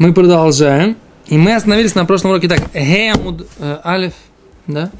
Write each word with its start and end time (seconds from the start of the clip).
Мы 0.00 0.14
продолжаем. 0.14 0.96
И 1.26 1.36
мы 1.36 1.54
остановились 1.54 1.94
на 1.94 2.06
прошлом 2.06 2.30
уроке 2.30 2.48
так. 2.48 2.72
Геамуд 2.72 3.46
э, 3.58 3.80
Алиф, 3.84 4.14
да? 4.66 4.90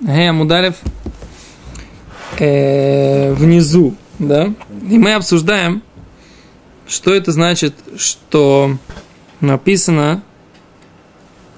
Геамуд 0.00 0.50
Алиф 0.50 0.76
э, 2.38 3.34
внизу, 3.34 3.94
да? 4.18 4.54
И 4.88 4.96
мы 4.96 5.12
обсуждаем, 5.12 5.82
что 6.86 7.12
это 7.12 7.32
значит, 7.32 7.74
что 7.98 8.78
написано 9.42 10.22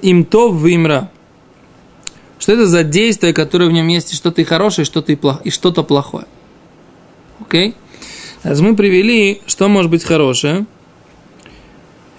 им 0.02 0.24
то 0.24 0.50
в 0.50 0.66
имра. 0.66 1.08
Что 2.40 2.54
это 2.54 2.66
за 2.66 2.82
действие, 2.82 3.32
которое 3.32 3.68
в 3.68 3.72
нем 3.72 3.86
есть 3.86 4.12
и 4.12 4.16
что-то 4.16 4.42
хорошее, 4.44 4.82
и 4.82 4.86
что-то 4.86 5.12
и, 5.12 5.14
плохо, 5.14 5.40
и 5.44 5.50
что-то 5.50 5.84
плохое. 5.84 6.26
Окей? 7.38 7.76
Okay? 8.42 8.60
Мы 8.60 8.74
привели, 8.74 9.40
что 9.46 9.68
может 9.68 9.92
быть 9.92 10.02
хорошее 10.02 10.66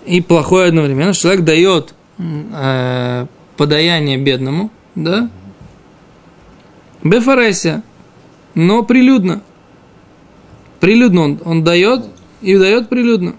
и 0.06 0.22
плохое 0.22 0.70
одновременно. 0.70 1.14
Человек 1.14 1.44
дает 1.44 1.94
э, 2.18 3.26
подаяние 3.58 4.18
бедному, 4.18 4.72
да? 4.96 5.30
Бефаресия, 7.04 7.84
но 8.54 8.84
прилюдно. 8.84 9.42
Прилюдно 10.80 11.22
он, 11.22 11.42
он 11.44 11.64
дает 11.64 12.06
и 12.42 12.58
дает 12.58 12.90
прилюдно. 12.90 13.36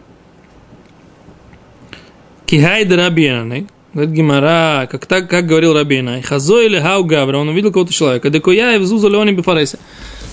Кихай 2.46 2.86
рабианы, 2.86 3.66
говорит 3.94 4.14
Гимара, 4.14 4.86
как, 4.90 5.06
так, 5.06 5.28
как 5.28 5.46
говорил 5.46 5.74
Рабина, 5.74 6.20
хазо 6.22 6.60
или 6.60 6.78
хау 6.78 7.04
гавра, 7.04 7.38
он 7.38 7.48
увидел 7.48 7.72
кого-то 7.72 7.92
человека, 7.92 8.30
декуя 8.30 8.74
и 8.74 8.78
взуза 8.78 9.08
леони 9.08 9.32
бифареса. 9.32 9.78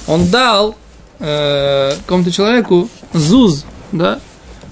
Он 0.07 0.27
дал 0.27 0.75
э, 1.19 1.93
какому-то 2.01 2.31
человеку 2.31 2.89
зуз, 3.13 3.65
да, 3.91 4.19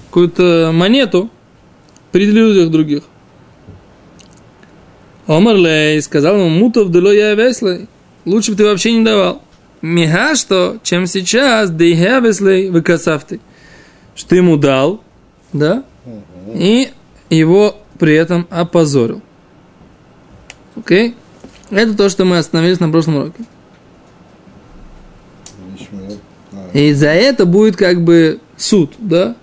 какую-то 0.08 0.70
монету 0.74 1.30
при 2.12 2.26
людях 2.26 2.70
других. 2.70 3.02
Омар 5.26 5.56
Лей 5.56 6.00
сказал 6.00 6.36
ему, 6.36 6.48
мутов 6.48 6.90
дело 6.90 7.12
я 7.12 7.34
веслей, 7.34 7.86
лучше 8.24 8.52
бы 8.52 8.56
ты 8.56 8.64
вообще 8.64 8.92
не 8.92 9.04
давал. 9.04 9.42
Миха 9.82 10.34
что, 10.34 10.78
чем 10.82 11.06
сейчас, 11.06 11.70
да 11.70 11.84
и 11.84 11.94
веслей 11.94 12.70
выкасавты, 12.70 13.40
что 14.14 14.30
ты 14.30 14.36
ему 14.36 14.56
дал, 14.56 15.02
да, 15.52 15.84
и 16.54 16.88
его 17.30 17.76
при 17.98 18.14
этом 18.14 18.46
опозорил. 18.50 19.20
Окей? 20.76 21.14
Это 21.70 21.94
то, 21.94 22.08
что 22.08 22.24
мы 22.24 22.38
остановились 22.38 22.80
на 22.80 22.88
прошлом 22.88 23.16
уроке. 23.16 23.44
И 26.72 26.92
за 26.92 27.08
это 27.08 27.44
будет 27.44 27.76
как 27.76 28.02
бы 28.02 28.40
суд, 28.56 28.92
да? 28.98 29.36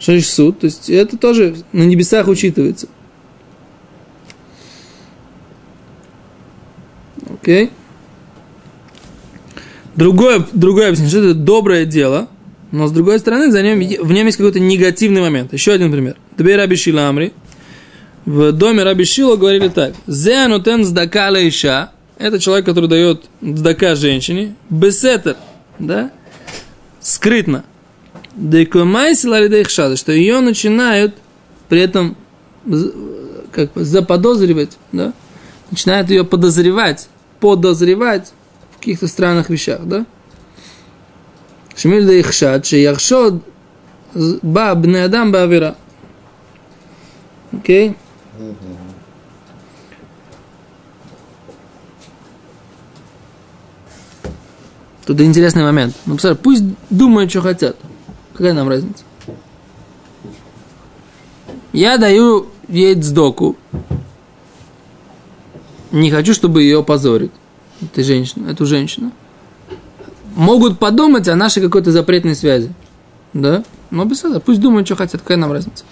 Значит 0.00 0.26
суд? 0.26 0.60
То 0.60 0.66
есть 0.66 0.90
это 0.90 1.16
тоже 1.16 1.56
на 1.72 1.82
небесах 1.84 2.28
учитывается. 2.28 2.88
Окей? 7.42 7.70
Другое, 9.94 10.46
другое 10.52 10.88
объяснение, 10.88 11.10
что 11.10 11.30
это 11.30 11.34
доброе 11.34 11.86
дело– 11.86 12.28
но 12.72 12.88
с 12.88 12.92
другой 12.92 13.18
стороны, 13.18 13.50
за 13.50 13.62
ним, 13.62 13.78
в 13.78 14.12
нем 14.12 14.26
есть 14.26 14.36
какой-то 14.36 14.60
негативный 14.60 15.20
момент. 15.20 15.52
Еще 15.52 15.72
один 15.72 15.92
пример. 15.92 16.16
Две 16.36 16.56
Раби 16.56 16.76
Шила 16.76 17.08
Амри. 17.08 17.32
В 18.24 18.52
доме 18.52 18.82
Раби 18.82 19.04
Шила 19.04 19.36
говорили 19.36 19.68
так. 19.68 19.94
Зеанутен 20.06 20.84
сдака 20.84 21.30
лейша. 21.30 21.92
Это 22.18 22.38
человек, 22.38 22.66
который 22.66 22.88
дает 22.88 23.24
сдака 23.40 23.94
женщине. 23.94 24.56
Бесетер. 24.68 25.36
Да? 25.78 26.10
Скрытно 27.00 27.64
что 29.96 30.12
ее 30.12 30.40
начинают 30.40 31.14
при 31.68 31.80
этом 31.80 32.16
как 33.52 33.72
бы 33.72 33.84
заподозривать, 33.84 34.76
да? 34.92 35.12
начинают 35.70 36.10
ее 36.10 36.24
подозревать, 36.24 37.08
подозревать 37.40 38.32
в 38.72 38.78
каких-то 38.78 39.08
странных 39.08 39.48
вещах, 39.48 39.80
да? 39.84 40.06
Шмиль 41.74 42.06
да 42.06 42.20
ихшад, 42.20 42.66
ши 42.66 42.76
яхшод 42.76 43.42
ба 44.42 44.74
бне 44.74 45.04
адам 45.04 45.32
ба. 45.32 45.76
Окей? 47.52 47.96
Тут 55.06 55.20
интересный 55.20 55.62
момент. 55.62 55.94
Ну, 56.04 56.16
пусть 56.42 56.64
думают, 56.90 57.30
что 57.30 57.40
хотят. 57.40 57.76
Какая 58.36 58.52
нам 58.52 58.68
разница? 58.68 59.02
Я 61.72 61.96
даю 61.96 62.48
ей 62.68 63.00
сдоку. 63.00 63.56
Не 65.90 66.10
хочу, 66.10 66.34
чтобы 66.34 66.62
ее 66.62 66.82
позорить. 66.82 67.32
Эту 67.80 68.04
женщину, 68.04 68.50
эту 68.50 68.66
женщину 68.66 69.12
могут 70.34 70.78
подумать 70.78 71.28
о 71.28 71.36
нашей 71.36 71.62
какой-то 71.62 71.92
запретной 71.92 72.34
связи. 72.34 72.72
Да? 73.32 73.64
Но 73.90 74.04
без 74.04 74.18
этого, 74.20 74.40
пусть 74.40 74.60
думают, 74.60 74.86
что 74.86 74.96
хотят, 74.96 75.22
какая 75.22 75.38
нам 75.38 75.52
разница. 75.52 75.84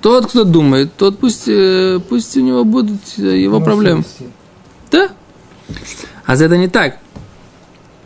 Тот, 0.00 0.26
кто 0.26 0.44
думает, 0.44 0.94
тот 0.96 1.18
пусть, 1.18 1.48
э, 1.48 1.98
пусть 2.08 2.36
у 2.36 2.40
него 2.40 2.64
будут 2.64 3.00
э, 3.16 3.36
его 3.36 3.60
проблемы. 3.60 4.04
Да? 4.92 5.08
А 6.24 6.34
это 6.34 6.56
не 6.56 6.68
так. 6.68 6.98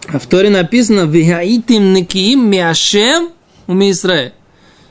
В 0.09 0.27
Торе 0.27 0.51
написано 0.51 1.07
«Вигаитим 1.07 1.93
накиим 1.93 2.51
миашем 2.51 3.31
у 3.67 3.73
Израиль». 3.75 4.33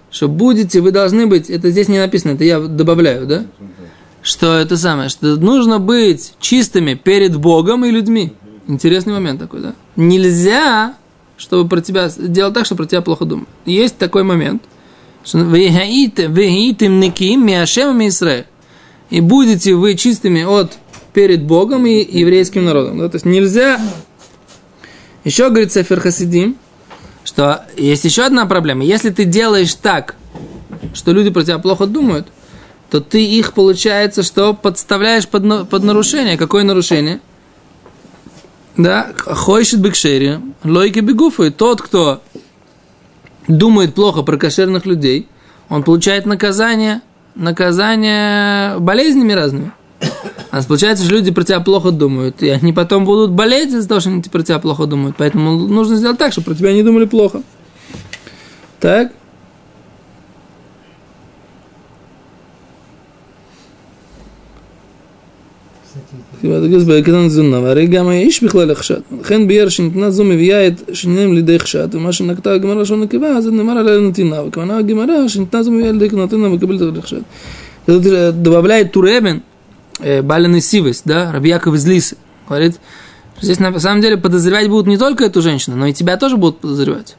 Что 0.09 0.27
будете, 0.27 0.81
вы 0.81 0.91
должны 0.91 1.25
быть, 1.25 1.49
это 1.49 1.69
здесь 1.69 1.87
не 1.87 1.97
написано, 1.97 2.31
это 2.31 2.43
я 2.43 2.59
добавляю, 2.59 3.25
да? 3.25 3.45
Что 4.21 4.57
это 4.57 4.77
самое, 4.77 5.09
что 5.09 5.35
нужно 5.37 5.79
быть 5.79 6.33
чистыми 6.39 6.93
перед 6.95 7.37
Богом 7.37 7.85
и 7.85 7.91
людьми. 7.91 8.33
Интересный 8.67 9.13
момент 9.13 9.39
такой, 9.39 9.61
да? 9.61 9.73
Нельзя, 9.95 10.95
чтобы 11.37 11.67
про 11.67 11.81
тебя 11.81 12.09
делать 12.17 12.53
так, 12.53 12.65
чтобы 12.65 12.83
про 12.83 12.89
тебя 12.89 13.01
плохо 13.01 13.25
думать. 13.25 13.47
Есть 13.65 13.97
такой 13.97 14.23
момент, 14.23 14.63
что 15.23 15.39
вегитим 15.39 16.99
неким 16.99 17.45
миашем 17.45 18.05
Израиль. 18.07 18.45
И 19.09 19.21
будете 19.21 19.75
вы 19.75 19.95
чистыми 19.95 20.43
от 20.43 20.77
перед 21.13 21.43
Богом 21.43 21.85
и 21.85 22.19
еврейским 22.19 22.63
народом. 22.63 22.99
Да? 22.99 23.09
То 23.09 23.15
есть 23.15 23.25
нельзя... 23.25 23.79
Еще 25.23 25.49
говорит 25.49 25.71
Сефер 25.71 25.99
Хасидим, 25.99 26.57
что 27.23 27.65
есть 27.77 28.03
еще 28.05 28.23
одна 28.23 28.45
проблема. 28.45 28.83
Если 28.83 29.09
ты 29.09 29.25
делаешь 29.25 29.73
так, 29.75 30.15
что 30.93 31.11
люди 31.11 31.29
про 31.29 31.43
тебя 31.43 31.59
плохо 31.59 31.85
думают, 31.85 32.27
то 32.89 32.99
ты 32.99 33.23
их, 33.23 33.53
получается, 33.53 34.23
что 34.23 34.53
подставляешь 34.53 35.27
под, 35.27 35.69
под 35.69 35.83
нарушение. 35.83 36.37
Какое 36.37 36.63
нарушение? 36.63 37.21
да, 38.77 39.11
хойшит 39.17 39.79
бекшери, 39.79 40.39
лойки 40.63 40.99
бегуфы. 40.99 41.51
Тот, 41.51 41.81
кто 41.81 42.21
думает 43.47 43.95
плохо 43.95 44.23
про 44.23 44.37
кошерных 44.37 44.85
людей, 44.85 45.27
он 45.69 45.83
получает 45.83 46.25
наказание, 46.25 47.01
наказание 47.35 48.79
болезнями 48.79 49.33
разными. 49.33 49.71
А 50.50 50.62
получается, 50.62 51.04
что 51.04 51.14
люди 51.14 51.30
про 51.30 51.44
тебя 51.44 51.60
плохо 51.60 51.90
думают, 51.90 52.42
и 52.42 52.48
они 52.48 52.72
потом 52.72 53.04
будут 53.04 53.32
болеть 53.32 53.72
из-за 53.72 53.88
того, 53.88 54.00
что 54.00 54.10
они 54.10 54.22
про 54.22 54.42
тебя 54.42 54.58
плохо 54.58 54.86
думают. 54.86 55.16
Поэтому 55.18 55.56
нужно 55.56 55.96
сделать 55.96 56.18
так, 56.18 56.32
чтобы 56.32 56.46
про 56.46 56.54
тебя 56.54 56.72
не 56.72 56.82
думали 56.82 57.04
плохо. 57.04 57.42
Так? 58.80 59.12
הגז 66.42 66.84
בקטן 66.84 67.26
תזונה, 67.26 67.60
והרי 67.60 67.86
גם 67.86 68.08
האיש 68.08 68.44
בכלל 68.44 68.70
יחשד. 68.70 69.00
לכן 69.20 69.48
ביאר 69.48 69.68
שניתנה 69.68 70.10
זו 70.10 70.24
מביאה 70.24 70.66
את 70.66 70.82
שניהם 70.92 71.34
לידי 71.34 71.58
חשד, 71.58 71.94
ומה 71.94 72.12
שנקטה 72.12 72.52
הגמרא 72.52 72.74
לשון 72.74 73.00
נקבה, 73.00 73.28
אז 73.28 73.46
נאמר 73.46 73.78
עליה 73.78 74.00
נתינה, 74.00 74.42
וכוונה 74.42 74.78
הגמרא 74.78 75.28
שניתנה 75.28 75.62
זו 75.62 75.70
מביאה 75.70 75.92
לידי 75.92 76.16
נתינה 76.16 76.46
ומקבלת 76.48 76.80
על 76.80 77.02
חשד. 77.02 77.20
Добавляет 78.42 78.96
Туребен, 78.96 79.38
Балин 80.01 80.59
Сивес, 80.61 81.01
да, 81.05 81.31
Рабьяков 81.31 81.75
из 81.75 81.85
Лисы, 81.85 82.17
говорит, 82.47 82.79
здесь 83.39 83.59
на 83.59 83.79
самом 83.79 84.01
деле 84.01 84.17
подозревать 84.17 84.67
будут 84.69 84.87
не 84.87 84.97
только 84.97 85.25
эту 85.25 85.41
женщину, 85.41 85.75
но 85.75 85.87
и 85.87 85.93
тебя 85.93 86.17
тоже 86.17 86.37
будут 86.37 86.59
подозревать. 86.59 87.15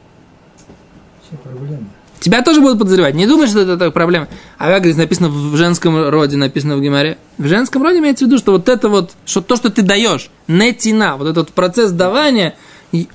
Тебя 2.19 2.41
тоже 2.41 2.61
будут 2.61 2.79
подозревать. 2.79 3.15
Не 3.15 3.27
думай, 3.27 3.47
что 3.47 3.59
это 3.59 3.73
такая 3.73 3.91
проблема. 3.91 4.29
А 4.57 4.69
как 4.69 4.83
здесь 4.83 4.95
написано 4.95 5.27
в 5.27 5.57
женском 5.57 6.07
роде, 6.09 6.37
написано 6.37 6.77
в 6.77 6.81
Гимаре? 6.81 7.17
В 7.37 7.47
женском 7.47 7.83
роде 7.83 7.99
имеется 7.99 8.23
в 8.23 8.27
виду, 8.27 8.37
что 8.37 8.53
вот 8.53 8.69
это 8.69 8.87
вот, 8.87 9.11
что 9.25 9.41
то, 9.41 9.57
что 9.57 9.69
ты 9.69 9.81
даешь, 9.81 10.29
нетина, 10.47 11.17
вот 11.17 11.27
этот 11.27 11.51
процесс 11.51 11.91
давания, 11.91 12.55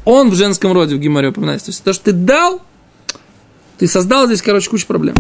он 0.05 0.29
в 0.29 0.35
женском 0.35 0.73
роде 0.73 0.97
в 0.97 0.99
Гимаре 0.99 1.29
упоминается. 1.29 1.67
То 1.67 1.71
есть 1.71 1.83
то, 1.85 1.95
что 1.95 2.05
ты 2.05 2.13
дал, 2.13 2.61
ты 3.79 3.87
создал 3.87 4.27
здесь, 4.27 4.43
короче, 4.43 4.69
кучу 4.69 4.87
проблем. 4.87 5.15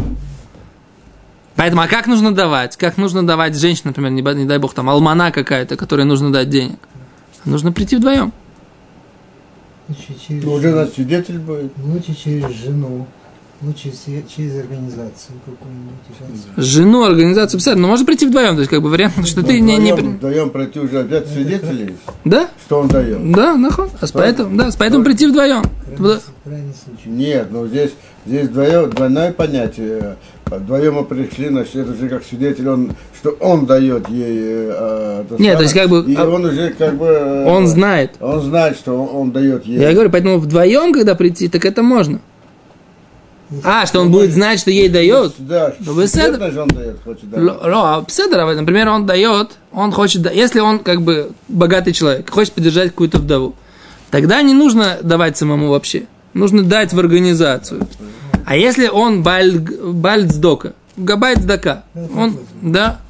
Поэтому, 1.58 1.82
а 1.82 1.88
как 1.88 2.06
нужно 2.06 2.32
давать? 2.32 2.76
Как 2.76 2.99
нужно 2.99 3.26
давать 3.26 3.56
женщине, 3.58 3.87
например, 3.87 4.12
не, 4.12 4.22
не 4.22 4.44
дай 4.46 4.58
бог, 4.58 4.75
там, 4.75 4.88
алмана 4.88 5.32
какая-то, 5.32 5.76
которой 5.76 6.05
нужно 6.05 6.32
дать 6.32 6.49
денег? 6.49 6.78
Нужно 7.44 7.72
прийти 7.72 7.96
вдвоем. 7.96 8.32
Через, 9.88 10.44
Ну, 10.44 10.52
уже 10.52 10.70
нас 10.72 10.94
свидетель 10.94 11.40
будет. 11.40 11.72
лучше 11.78 12.14
через 12.14 12.49
жену. 12.55 13.08
Лучше 13.60 13.90
се- 13.93 14.25
через 14.34 14.56
организацию 14.60 15.34
какую-нибудь. 15.44 15.94
сейчас. 16.55 16.64
Жену, 16.64 17.02
организацию 17.02 17.58
писать, 17.58 17.76
но 17.76 17.88
можно 17.88 18.06
прийти 18.06 18.26
вдвоем, 18.26 18.55
то 18.55 18.60
есть 18.60 18.70
как 18.70 18.81
бы 18.82 18.88
вариант, 18.88 19.26
что 19.26 19.43
ты 19.43 19.58
не... 19.58 19.76
не... 19.78 19.93
Вдвоем 19.93 20.50
пройти 20.50 20.78
уже 20.78 21.00
опять 21.00 21.26
свидетелей, 21.28 21.96
Да? 22.25 22.49
что 22.66 22.78
он 22.78 22.87
дает. 22.88 23.32
Да, 23.32 23.56
нахуй. 23.56 23.88
А 24.00 24.06
с 24.06 24.12
поэтому, 24.12 24.56
да, 24.56 24.70
с 24.70 24.76
поэтому 24.76 25.02
прийти 25.05 25.26
вдвоем. 25.26 25.62
Крайний, 25.96 26.20
крайний 26.44 26.72
случай. 26.84 27.08
Нет, 27.08 27.49
ну 27.50 27.66
здесь, 27.66 27.90
здесь 28.26 28.46
вдвоем, 28.46 28.90
двойное 28.90 29.32
понятие. 29.32 30.16
Вдвоем 30.46 30.94
мы 30.94 31.05
пришли, 31.05 31.49
значит, 31.49 31.75
это 31.75 31.94
же 31.94 32.08
как 32.08 32.22
свидетель, 32.25 32.69
он, 32.69 32.93
что 33.20 33.31
он 33.40 33.66
дает 33.66 34.08
ей... 34.08 34.69
э, 34.70 35.25
Нет, 35.31 35.31
то 35.31 35.37
самое, 35.37 35.62
есть 35.62 35.75
как 35.75 35.88
бы, 35.90 36.05
И 36.06 36.14
а- 36.14 36.26
он 36.28 36.44
уже 36.44 36.70
как 36.78 36.94
бы... 36.96 37.06
э, 37.06 37.44
Он 37.44 37.66
знает. 37.66 38.12
Он 38.20 38.40
знает, 38.40 38.76
что 38.76 38.93
он, 39.02 39.22
он 39.22 39.31
дает 39.32 39.66
ей. 39.66 39.81
Я 39.81 39.93
говорю, 39.93 40.10
поэтому 40.10 40.38
вдвоем, 40.38 40.93
когда 40.93 41.16
прийти, 41.16 41.49
так 41.49 41.64
это 41.64 41.82
можно. 41.82 42.20
А, 43.64 43.86
что 43.86 44.00
он 44.00 44.10
будет 44.10 44.32
знать, 44.32 44.60
что 44.60 44.70
ей 44.70 44.88
дает. 44.88 45.32
Да, 45.38 45.74
Ну, 45.80 45.94
седр- 46.02 46.08
секретно 46.08 46.50
же 46.50 46.60
он 46.62 46.68
дает, 46.68 46.96
хочет 47.02 47.30
дать. 47.30 47.40
Ло- 47.40 47.60
ло, 47.62 47.94
а 47.96 48.54
например, 48.54 48.88
он 48.88 49.06
дает, 49.06 49.52
он 49.72 49.92
хочет, 49.92 50.30
если 50.34 50.60
он 50.60 50.80
как 50.80 51.02
бы 51.02 51.30
богатый 51.48 51.92
человек, 51.92 52.28
хочет 52.30 52.52
поддержать 52.52 52.90
какую-то 52.90 53.18
вдову, 53.18 53.54
тогда 54.10 54.42
не 54.42 54.54
нужно 54.54 54.98
давать 55.02 55.36
самому 55.36 55.70
вообще. 55.70 56.04
Нужно 56.34 56.62
дать 56.62 56.92
в 56.92 56.98
организацию. 56.98 57.88
А 58.44 58.56
если 58.56 58.88
он 58.88 59.22
габайт 60.96 61.38
сдака, 61.42 61.84
он, 61.94 62.38
да, 62.60 63.00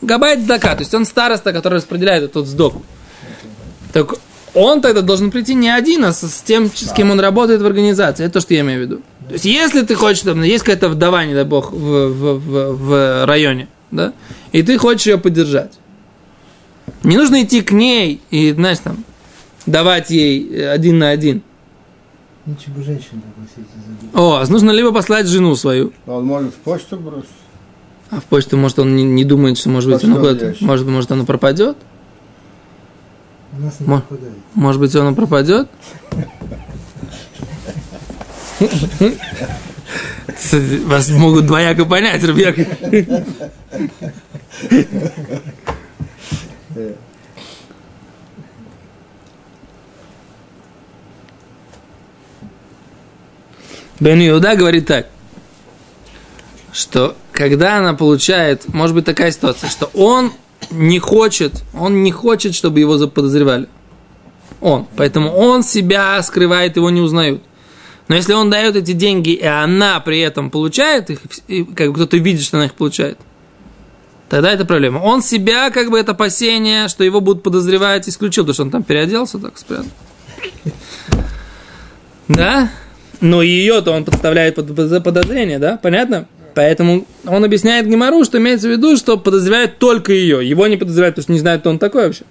габайт 0.00 0.40
сдака, 0.40 0.74
то 0.74 0.80
есть 0.80 0.94
он 0.94 1.04
староста, 1.04 1.52
который 1.52 1.74
распределяет 1.74 2.24
этот 2.24 2.46
сдок. 2.46 2.74
Так 3.92 4.14
он 4.54 4.80
тогда 4.80 5.02
должен 5.02 5.30
прийти 5.30 5.54
не 5.54 5.68
один, 5.68 6.04
а 6.04 6.12
с 6.12 6.42
тем, 6.44 6.70
с 6.74 6.92
кем 6.92 7.10
он 7.10 7.20
работает 7.20 7.60
в 7.60 7.66
организации. 7.66 8.24
Это 8.24 8.34
то, 8.34 8.40
что 8.40 8.54
я 8.54 8.60
имею 8.60 8.78
в 8.80 8.82
виду. 8.82 9.00
То 9.28 9.32
есть, 9.34 9.44
если 9.44 9.82
ты 9.82 9.94
хочешь, 9.94 10.22
там, 10.22 10.42
есть 10.42 10.62
какая-то 10.64 10.88
вдова, 10.88 11.24
не 11.24 11.34
дай 11.34 11.44
бог, 11.44 11.72
в, 11.72 11.76
в, 11.76 12.38
в, 12.38 12.76
в 12.76 13.26
районе, 13.26 13.68
да, 13.90 14.12
и 14.52 14.62
ты 14.62 14.78
хочешь 14.78 15.06
ее 15.06 15.18
поддержать. 15.18 15.78
Не 17.02 17.16
нужно 17.16 17.42
идти 17.42 17.62
к 17.62 17.72
ней 17.72 18.20
и, 18.30 18.52
знаешь, 18.52 18.78
там, 18.78 19.04
давать 19.66 20.10
ей 20.10 20.48
э, 20.52 20.68
один 20.68 20.98
на 20.98 21.10
один. 21.10 21.42
Лучше 22.46 22.70
бы 22.70 22.82
женщину 22.84 23.22
пригласить 23.22 23.70
и 23.74 23.80
забыть. 23.80 24.14
О, 24.14 24.44
нужно 24.52 24.70
либо 24.70 24.92
послать 24.92 25.26
жену 25.26 25.56
свою, 25.56 25.92
Он 26.06 26.24
может 26.24 26.54
в 26.54 26.58
почту 26.58 26.96
бросить. 26.96 27.28
а 28.10 28.20
в 28.20 28.24
почту, 28.24 28.56
может, 28.56 28.78
он 28.78 28.94
не, 28.94 29.02
не 29.02 29.24
думает, 29.24 29.58
что, 29.58 29.68
может 29.70 29.90
быть, 29.90 30.00
Почтовый 30.02 30.30
оно 30.30 30.34
куда-то, 30.38 30.64
может, 30.64 30.86
может, 30.86 31.10
оно 31.10 31.24
пропадет. 31.26 31.76
У 33.58 33.62
нас 33.62 33.80
не 33.80 33.86
Мо-. 33.88 34.04
Может 34.54 34.80
быть, 34.80 34.94
оно 34.94 35.14
пропадет? 35.14 35.68
Вас 40.86 41.08
могут 41.10 41.46
двояко 41.46 41.84
понять, 41.84 42.22
ребят. 42.22 42.56
Бен 53.98 54.28
Иуда 54.28 54.56
говорит 54.56 54.86
так, 54.86 55.06
что 56.72 57.16
когда 57.32 57.78
она 57.78 57.94
получает, 57.94 58.68
может 58.72 58.94
быть 58.94 59.06
такая 59.06 59.30
ситуация, 59.30 59.70
что 59.70 59.86
он 59.94 60.32
не 60.70 60.98
хочет, 60.98 61.62
он 61.72 62.02
не 62.02 62.12
хочет, 62.12 62.54
чтобы 62.54 62.80
его 62.80 62.98
заподозревали. 62.98 63.68
Он. 64.60 64.86
Поэтому 64.96 65.32
он 65.32 65.62
себя 65.62 66.22
скрывает, 66.22 66.76
его 66.76 66.90
не 66.90 67.00
узнают. 67.00 67.42
Но 68.08 68.14
если 68.14 68.34
он 68.34 68.50
дает 68.50 68.76
эти 68.76 68.92
деньги, 68.92 69.30
и 69.30 69.44
она 69.44 69.98
при 70.00 70.20
этом 70.20 70.50
получает 70.50 71.10
их, 71.10 71.20
и 71.48 71.64
как 71.64 71.92
кто-то 71.94 72.16
видит, 72.16 72.42
что 72.42 72.56
она 72.56 72.66
их 72.66 72.74
получает, 72.74 73.18
тогда 74.28 74.52
это 74.52 74.64
проблема. 74.64 74.98
Он 74.98 75.22
себя, 75.22 75.70
как 75.70 75.90
бы 75.90 75.98
это 75.98 76.12
опасение, 76.12 76.88
что 76.88 77.02
его 77.02 77.20
будут 77.20 77.42
подозревать, 77.42 78.08
исключил, 78.08 78.44
потому 78.44 78.54
что 78.54 78.62
он 78.62 78.70
там 78.70 78.82
переоделся, 78.84 79.38
так 79.38 79.58
спрятал. 79.58 79.86
Да? 82.28 82.70
Но 83.20 83.42
ее-то 83.42 83.92
он 83.92 84.04
подставляет 84.04 84.56
под 84.56 84.74
под 84.74 85.04
подозрение, 85.04 85.58
да? 85.58 85.78
Понятно? 85.82 86.26
Поэтому 86.54 87.06
он 87.26 87.44
объясняет 87.44 87.86
Гемору, 87.86 88.24
что 88.24 88.38
имеется 88.38 88.68
в 88.68 88.70
виду, 88.70 88.96
что 88.96 89.18
подозревают 89.18 89.78
только 89.78 90.12
ее. 90.12 90.48
Его 90.48 90.66
не 90.66 90.76
подозревают, 90.76 91.16
потому 91.16 91.24
что 91.24 91.32
не 91.32 91.38
знают, 91.38 91.60
кто 91.60 91.70
он 91.70 91.78
такой 91.78 92.06
вообще. 92.06 92.24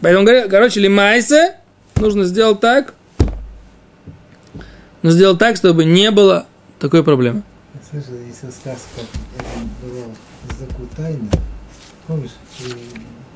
Поэтому, 0.00 0.26
короче, 0.48 0.78
лимайсе 0.78 1.56
нужно 1.96 2.24
сделать 2.24 2.60
так, 2.60 2.94
нужно 5.06 5.18
сделать 5.18 5.38
так, 5.38 5.56
чтобы 5.56 5.84
не 5.84 6.10
было 6.10 6.46
такой 6.78 7.02
проблемы. 7.04 7.42
Я 7.74 7.80
слышал, 8.00 8.14
если 8.26 8.50
сказка 8.50 9.00
это 9.38 9.46
была 9.82 10.66
такую 10.68 10.88
тайну, 10.96 11.28
помнишь, 12.06 12.30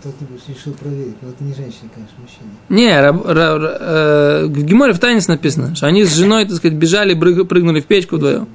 кто-нибудь 0.01 0.43
решил 0.49 0.73
проверить, 0.75 1.15
но 1.23 1.29
это 1.29 1.45
не 1.45 1.55
женщина, 1.55 1.89
конечно, 1.95 2.17
мужчина. 2.21 2.51
Не, 2.69 3.01
раб- 3.01 3.25
ра- 3.27 3.59
ра- 3.59 3.77
э, 3.81 4.45
в 4.47 4.65
Геморе 4.65 4.93
в 4.95 4.99
Танис 4.99 5.29
написано, 5.29 5.75
что 5.77 5.87
они 5.87 6.05
с 6.05 6.13
женой, 6.15 6.45
так 6.47 6.57
сказать, 6.57 6.77
бежали, 6.77 7.15
брыг- 7.15 7.45
прыгнули 7.45 7.81
в 7.81 7.87
печку 7.87 8.17
вдвоем. 8.17 8.49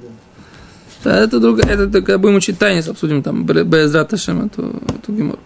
Да, 1.04 1.16
это 1.20 1.38
другая, 1.38 1.70
это 1.72 1.86
только 1.88 2.18
будем 2.18 2.36
учить 2.36 2.58
Танис, 2.58 2.88
обсудим 2.88 3.22
там 3.22 3.46
Безрат 3.46 4.12
Ашем, 4.12 4.46
эту, 4.46 4.82
эту 4.88 5.12
Гемору. 5.12 5.38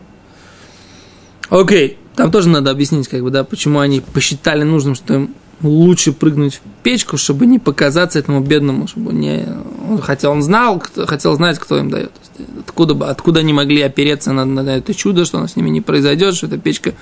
Окей, 1.51 1.99
там 2.17 2.31
тоже 2.33 2.49
надо 2.49 2.71
объяснить, 2.71 3.09
как 3.09 3.23
бы, 3.23 3.31
да, 3.31 3.45
почему 3.45 3.79
они 3.81 4.01
посчитали 4.01 4.63
нужным, 4.63 4.95
что 4.95 5.15
им 5.15 5.35
лучше 5.62 6.12
прыгнуть 6.12 6.57
в 6.57 6.83
печку, 6.83 7.17
чтобы 7.17 7.47
не 7.47 7.59
показаться 7.59 8.19
этому 8.19 8.41
бедному, 8.41 8.89
чтобы 8.89 9.12
не... 9.12 9.47
Он, 9.89 10.01
хотя 10.01 10.31
он 10.31 10.43
знал, 10.43 10.79
кто, 10.79 11.07
хотел 11.07 11.35
знать, 11.35 11.59
кто 11.59 11.79
им 11.79 11.91
дает. 11.91 12.12
Откуда, 12.61 13.11
откуда 13.11 13.41
они 13.41 13.53
могли 13.53 13.83
опереться 13.83 14.33
на, 14.33 14.45
на 14.45 14.69
это 14.69 14.95
чудо, 14.95 15.25
что 15.25 15.39
оно 15.39 15.47
с 15.47 15.57
ними 15.57 15.69
не 15.69 15.81
произойдет, 15.81 16.35
что 16.35 16.47
эта 16.47 16.59
печка 16.59 16.95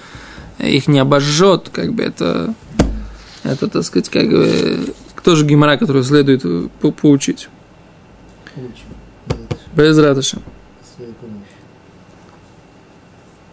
их 0.58 0.88
не 0.88 0.98
обожжет, 0.98 1.70
как 1.72 1.92
бы 1.92 2.02
это, 2.02 2.54
это, 3.44 3.68
так 3.68 3.84
сказать, 3.84 4.08
как 4.08 4.28
бы, 4.28 4.94
тоже 5.22 5.44
гемора, 5.44 5.76
которую 5.76 6.04
следует 6.04 6.42
по- 6.80 6.90
поучить. 6.90 7.48
Без 9.76 9.96
радости. 9.98 10.38
Своей 10.96 11.12
помощью. 11.12 11.44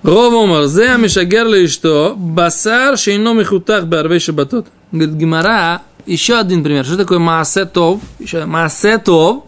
Ров 0.06 0.34
омар, 0.34 0.68
зе 0.68 0.90
амишагер 0.90 1.48
лишто, 1.48 2.14
басар 2.16 2.96
шейно 2.96 3.34
михутах 3.34 3.88
барвей 3.88 4.20
шабатот. 4.20 4.68
Говорит, 4.92 5.16
Гимара, 5.16 5.82
еще 6.06 6.38
один 6.38 6.64
пример. 6.64 6.86
Что 6.86 6.98
такое 6.98 7.18
маасетов? 7.18 8.02
Еще 8.20 8.46
маасетов, 8.46 9.46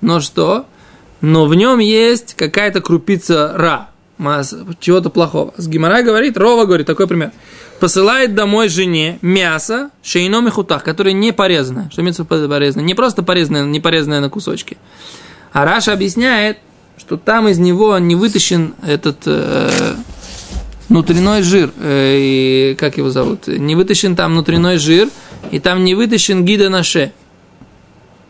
но 0.00 0.14
ну 0.14 0.20
что? 0.22 0.64
Но 1.20 1.44
в 1.44 1.54
нем 1.54 1.78
есть 1.78 2.32
какая-то 2.36 2.80
крупица 2.80 3.52
ра, 3.54 3.90
чего-то 4.80 5.10
плохого. 5.10 5.52
С 5.58 5.68
Гимара 5.68 6.02
говорит, 6.02 6.38
Рова 6.38 6.64
говорит, 6.64 6.86
такой 6.86 7.06
пример. 7.06 7.32
Посылает 7.78 8.34
домой 8.34 8.70
жене 8.70 9.18
мясо 9.20 9.90
шейно 10.02 10.40
михутах, 10.40 10.84
которое 10.84 11.12
не 11.12 11.32
порезанное, 11.32 11.90
Что 11.90 12.00
имеется 12.00 12.24
в 12.24 12.32
виду? 12.32 12.80
Не 12.80 12.94
просто 12.94 13.22
порезанное, 13.22 13.64
не 13.64 13.80
порезанное 13.80 14.20
на 14.20 14.30
кусочки. 14.30 14.78
А 15.52 15.66
Раша 15.66 15.92
объясняет, 15.92 16.58
что 16.98 17.16
там 17.16 17.48
из 17.48 17.58
него 17.58 17.98
не 17.98 18.14
вытащен 18.14 18.74
этот 18.86 19.18
э, 19.26 19.94
внутренной 20.88 21.42
жир, 21.42 21.70
э, 21.76 22.16
и 22.18 22.76
как 22.78 22.96
его 22.96 23.10
зовут, 23.10 23.46
не 23.46 23.74
вытащен 23.76 24.16
там 24.16 24.32
внутренной 24.32 24.78
жир, 24.78 25.08
и 25.50 25.60
там 25.60 25.84
не 25.84 25.94
вытащен 25.94 26.44
гида 26.44 26.68
наше, 26.68 27.12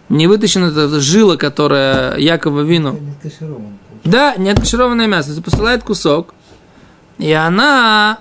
не 0.09 0.27
вытащен 0.27 0.65
эта 0.65 1.01
жила, 1.01 1.37
которая 1.37 2.17
Якова 2.19 2.61
вину. 2.61 2.99
Да, 4.05 4.37
не 4.37 4.51
откашированное 4.51 5.07
мясо. 5.07 5.41
Посылает 5.43 5.83
кусок, 5.83 6.35
и 7.19 7.33
она 7.33 8.19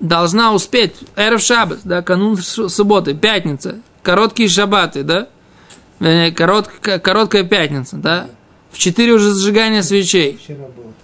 должна 0.00 0.52
успеть, 0.52 0.94
эрф 1.16 1.42
шаббат, 1.42 1.80
да, 1.84 2.02
канун 2.02 2.36
субботы, 2.36 3.14
пятница, 3.14 3.76
короткие 4.02 4.48
шаббаты, 4.48 5.02
да, 5.02 5.28
Вернее, 6.00 6.32
коротк- 6.32 6.98
короткая 7.00 7.44
пятница, 7.44 7.96
да, 7.96 8.26
в 8.72 8.78
4 8.78 9.12
уже 9.12 9.30
зажигание 9.30 9.82
свечей. 9.82 10.40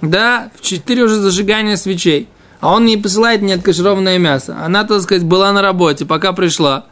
Да, 0.00 0.50
в 0.54 0.62
4 0.62 1.02
уже 1.02 1.16
зажигание 1.16 1.76
свечей. 1.76 2.28
А 2.60 2.72
он 2.72 2.84
не 2.84 2.96
посылает 2.96 3.42
неоткашированное 3.42 4.18
мясо. 4.18 4.56
Она, 4.64 4.84
так 4.84 5.02
сказать, 5.02 5.24
была 5.24 5.52
на 5.52 5.62
работе, 5.62 6.04
пока 6.06 6.32
пришла. 6.32 6.86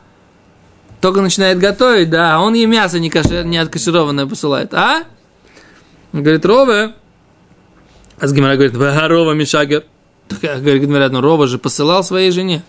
Только 1.00 1.20
начинает 1.20 1.58
готовить, 1.58 2.10
да, 2.10 2.36
а 2.36 2.40
он 2.40 2.54
ей 2.54 2.66
мясо 2.66 2.98
не, 2.98 3.10
кашер, 3.10 3.44
не 3.44 3.58
откашированное 3.58 4.26
посылает. 4.26 4.72
А? 4.72 5.04
Говорит, 6.12 6.46
Рове. 6.46 6.94
А 8.18 8.26
с 8.26 8.32
Гимара 8.32 8.54
говорит, 8.54 8.76
«Ва, 8.76 9.08
Рова 9.08 9.32
Мишагер. 9.32 9.84
Говорит, 10.40 10.86
говорят, 10.88 11.12
ну 11.12 11.20
Рова 11.20 11.46
же 11.46 11.58
посылал 11.58 12.04
своей 12.04 12.30
жене. 12.30 12.62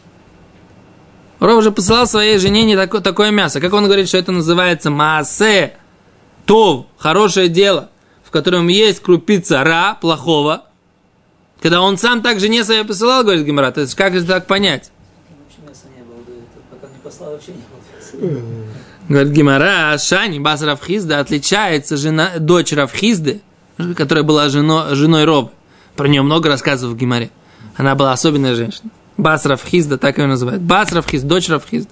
Рова 1.40 1.62
же 1.62 1.72
посылал 1.72 2.08
своей 2.08 2.38
жене 2.40 2.64
не 2.64 2.76
такое, 2.76 3.02
такое 3.02 3.32
мясо. 3.32 3.62
Как 3.62 3.74
он 3.74 3.86
говорит, 3.86 4.08
что 4.08 4.18
это 4.18 4.32
называется 4.32 4.90
маасе, 4.90 5.74
тов, 6.46 6.88
хорошее 6.98 7.50
дело, 7.50 7.90
котором 8.36 8.68
есть 8.68 9.00
крупица 9.00 9.63
ра, 9.63 9.98
плохого, 10.01 10.65
когда 11.62 11.82
он 11.82 11.98
сам 11.98 12.22
так 12.22 12.42
жене 12.42 12.65
своей 12.65 12.84
посылал, 12.84 13.24
говорит 13.24 13.46
Гимара, 13.46 13.72
то 13.72 13.80
есть 13.80 13.96
как 13.96 14.13
же 14.13 14.25
так 14.25 14.46
понять? 14.46 14.92
Не 15.30 15.36
не 18.20 18.27
не. 18.27 19.08
Говорит 19.08 19.32
Гимара, 19.32 19.98
Шани, 19.98 20.39
Бас 20.39 20.62
Равхизда 20.62 21.22
отличается 21.22 21.96
жена, 21.96 22.32
дочь 22.39 22.74
Равхизды, 22.74 23.39
которая 23.96 24.25
была 24.25 24.50
жено, 24.50 24.94
женой 24.96 25.24
Роб. 25.24 25.54
Про 25.96 26.10
нее 26.10 26.22
много 26.22 26.50
рассказывов 26.50 26.96
в 26.96 26.98
Гимаре. 26.98 27.30
Она 27.77 27.96
была 27.96 28.12
особенная 28.12 28.56
женщина. 28.56 28.89
Бас 29.15 29.46
Равхизда, 29.46 29.98
так 29.98 30.18
ее 30.18 30.25
называют. 30.25 30.62
Бас 30.62 30.92
Равхизда, 30.92 31.27
дочь 31.30 31.48
Равхизда. 31.48 31.92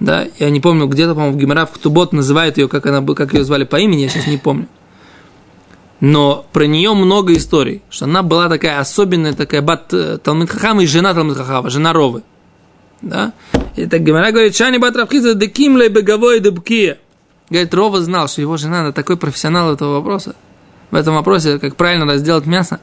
Да, 0.00 0.26
я 0.38 0.50
не 0.50 0.60
помню, 0.60 0.86
где-то, 0.86 1.14
по-моему, 1.14 1.34
в 1.34 1.40
Гимара 1.40 1.64
в 1.64 1.70
Ктубот 1.70 2.12
называют 2.12 2.58
ее, 2.58 2.68
как, 2.68 2.84
она, 2.84 3.00
как 3.14 3.32
ее 3.32 3.42
звали 3.42 3.64
по 3.64 3.76
имени, 3.76 4.02
я 4.02 4.10
сейчас 4.10 4.26
не 4.26 4.36
помню. 4.36 4.68
Но 6.00 6.46
про 6.52 6.66
нее 6.66 6.92
много 6.92 7.34
историй, 7.34 7.82
что 7.88 8.04
она 8.04 8.22
была 8.22 8.48
такая 8.48 8.78
особенная, 8.80 9.32
такая 9.32 9.62
бат 9.62 9.92
э, 9.92 10.18
Талмит 10.22 10.50
Хахама 10.50 10.82
и 10.82 10.86
жена 10.86 11.14
Талмит 11.14 11.36
Хахама, 11.36 11.70
жена 11.70 11.92
Ровы. 11.92 12.22
Да? 13.00 13.32
И 13.76 13.86
так 13.86 14.02
Гимара 14.02 14.30
говорит, 14.30 14.54
Шани 14.54 14.78
бат 14.78 14.96
Равхиза 14.96 15.34
декимлей 15.34 15.88
беговой 15.88 16.40
дебкия. 16.40 16.98
Говорит, 17.48 17.72
Рова 17.74 18.00
знал, 18.02 18.28
что 18.28 18.40
его 18.40 18.56
жена, 18.56 18.80
она 18.80 18.92
такой 18.92 19.16
профессионал 19.16 19.72
этого 19.72 19.94
вопроса, 19.94 20.34
в 20.90 20.96
этом 20.96 21.14
вопросе, 21.14 21.58
как 21.58 21.76
правильно 21.76 22.04
разделать 22.04 22.46
мясо, 22.46 22.80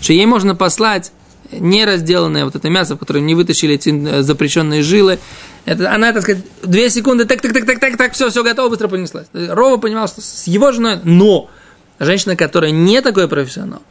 что 0.00 0.12
ей 0.12 0.26
можно 0.26 0.54
послать 0.54 1.12
не 1.52 1.84
разделанное 1.84 2.44
вот 2.44 2.56
это 2.56 2.68
мясо, 2.70 2.96
в 2.96 2.98
которое 2.98 3.20
не 3.20 3.34
вытащили 3.34 3.74
эти 3.74 3.90
э, 3.90 4.22
запрещенные 4.22 4.82
жилы. 4.82 5.18
Это, 5.64 5.92
она, 5.92 6.12
так 6.12 6.22
сказать, 6.22 6.44
две 6.62 6.90
секунды, 6.90 7.24
так, 7.24 7.40
так, 7.40 7.52
так, 7.52 7.66
так, 7.66 7.78
так, 7.78 7.96
так, 7.96 8.12
все, 8.14 8.30
все 8.30 8.42
готово, 8.42 8.70
быстро 8.70 8.88
понеслась. 8.88 9.26
Рова 9.32 9.76
понимал, 9.76 10.08
что 10.08 10.20
с 10.20 10.46
его 10.46 10.72
женой, 10.72 10.98
но 11.04 11.50
женщина, 11.98 12.36
которая 12.36 12.70
не 12.70 13.00
такой 13.00 13.28
профессионал, 13.28 13.82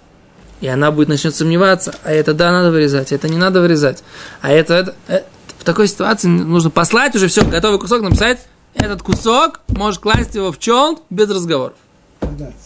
и 0.61 0.67
она 0.67 0.91
будет 0.91 1.07
начнет 1.07 1.35
сомневаться, 1.35 1.95
а 2.03 2.11
это 2.11 2.33
да, 2.33 2.51
надо 2.51 2.71
вырезать, 2.71 3.11
это 3.11 3.29
не 3.29 3.37
надо 3.37 3.61
вырезать, 3.61 4.03
а 4.41 4.51
это, 4.51 4.73
это, 4.73 4.95
это 5.07 5.25
в 5.59 5.63
такой 5.63 5.87
ситуации 5.87 6.27
нужно 6.27 6.69
послать 6.69 7.15
уже 7.15 7.27
все, 7.27 7.45
готовый 7.45 7.79
кусок, 7.79 8.01
написать, 8.01 8.39
этот 8.75 9.01
кусок 9.01 9.61
можешь 9.69 9.99
класть 9.99 10.35
его 10.35 10.51
в 10.51 10.59
чем 10.59 10.99
без 11.09 11.29
разговоров. 11.29 11.77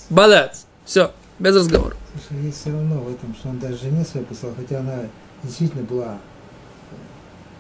Бадац. 0.10 0.66
Все, 0.86 1.12
без 1.38 1.56
разговоров. 1.56 1.98
Слушай, 2.28 2.46
есть 2.46 2.62
все 2.62 2.72
равно 2.72 2.96
в 3.00 3.14
этом, 3.14 3.36
что 3.36 3.50
он 3.50 3.60
даже 3.60 3.78
жене 3.78 4.04
своей 4.04 4.26
послал, 4.26 4.54
хотя 4.58 4.80
она 4.80 5.02
действительно 5.44 5.84
была 5.84 6.18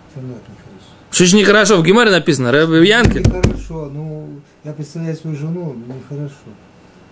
все 0.09 0.19
равно 0.19 0.35
это 0.35 0.51
нехорошо. 0.51 0.89
Что 1.11 1.25
ж 1.25 1.33
нехорошо, 1.33 1.77
в 1.77 1.83
Гимаре 1.83 2.11
написано, 2.11 2.51
Рэбби 2.51 2.87
Янкель. 2.87 3.21
Нехорошо, 3.21 3.89
ну, 3.91 4.41
я 4.63 4.73
представляю 4.73 5.15
свою 5.15 5.35
жену, 5.35 5.75
но 5.87 5.93
нехорошо. 5.93 6.33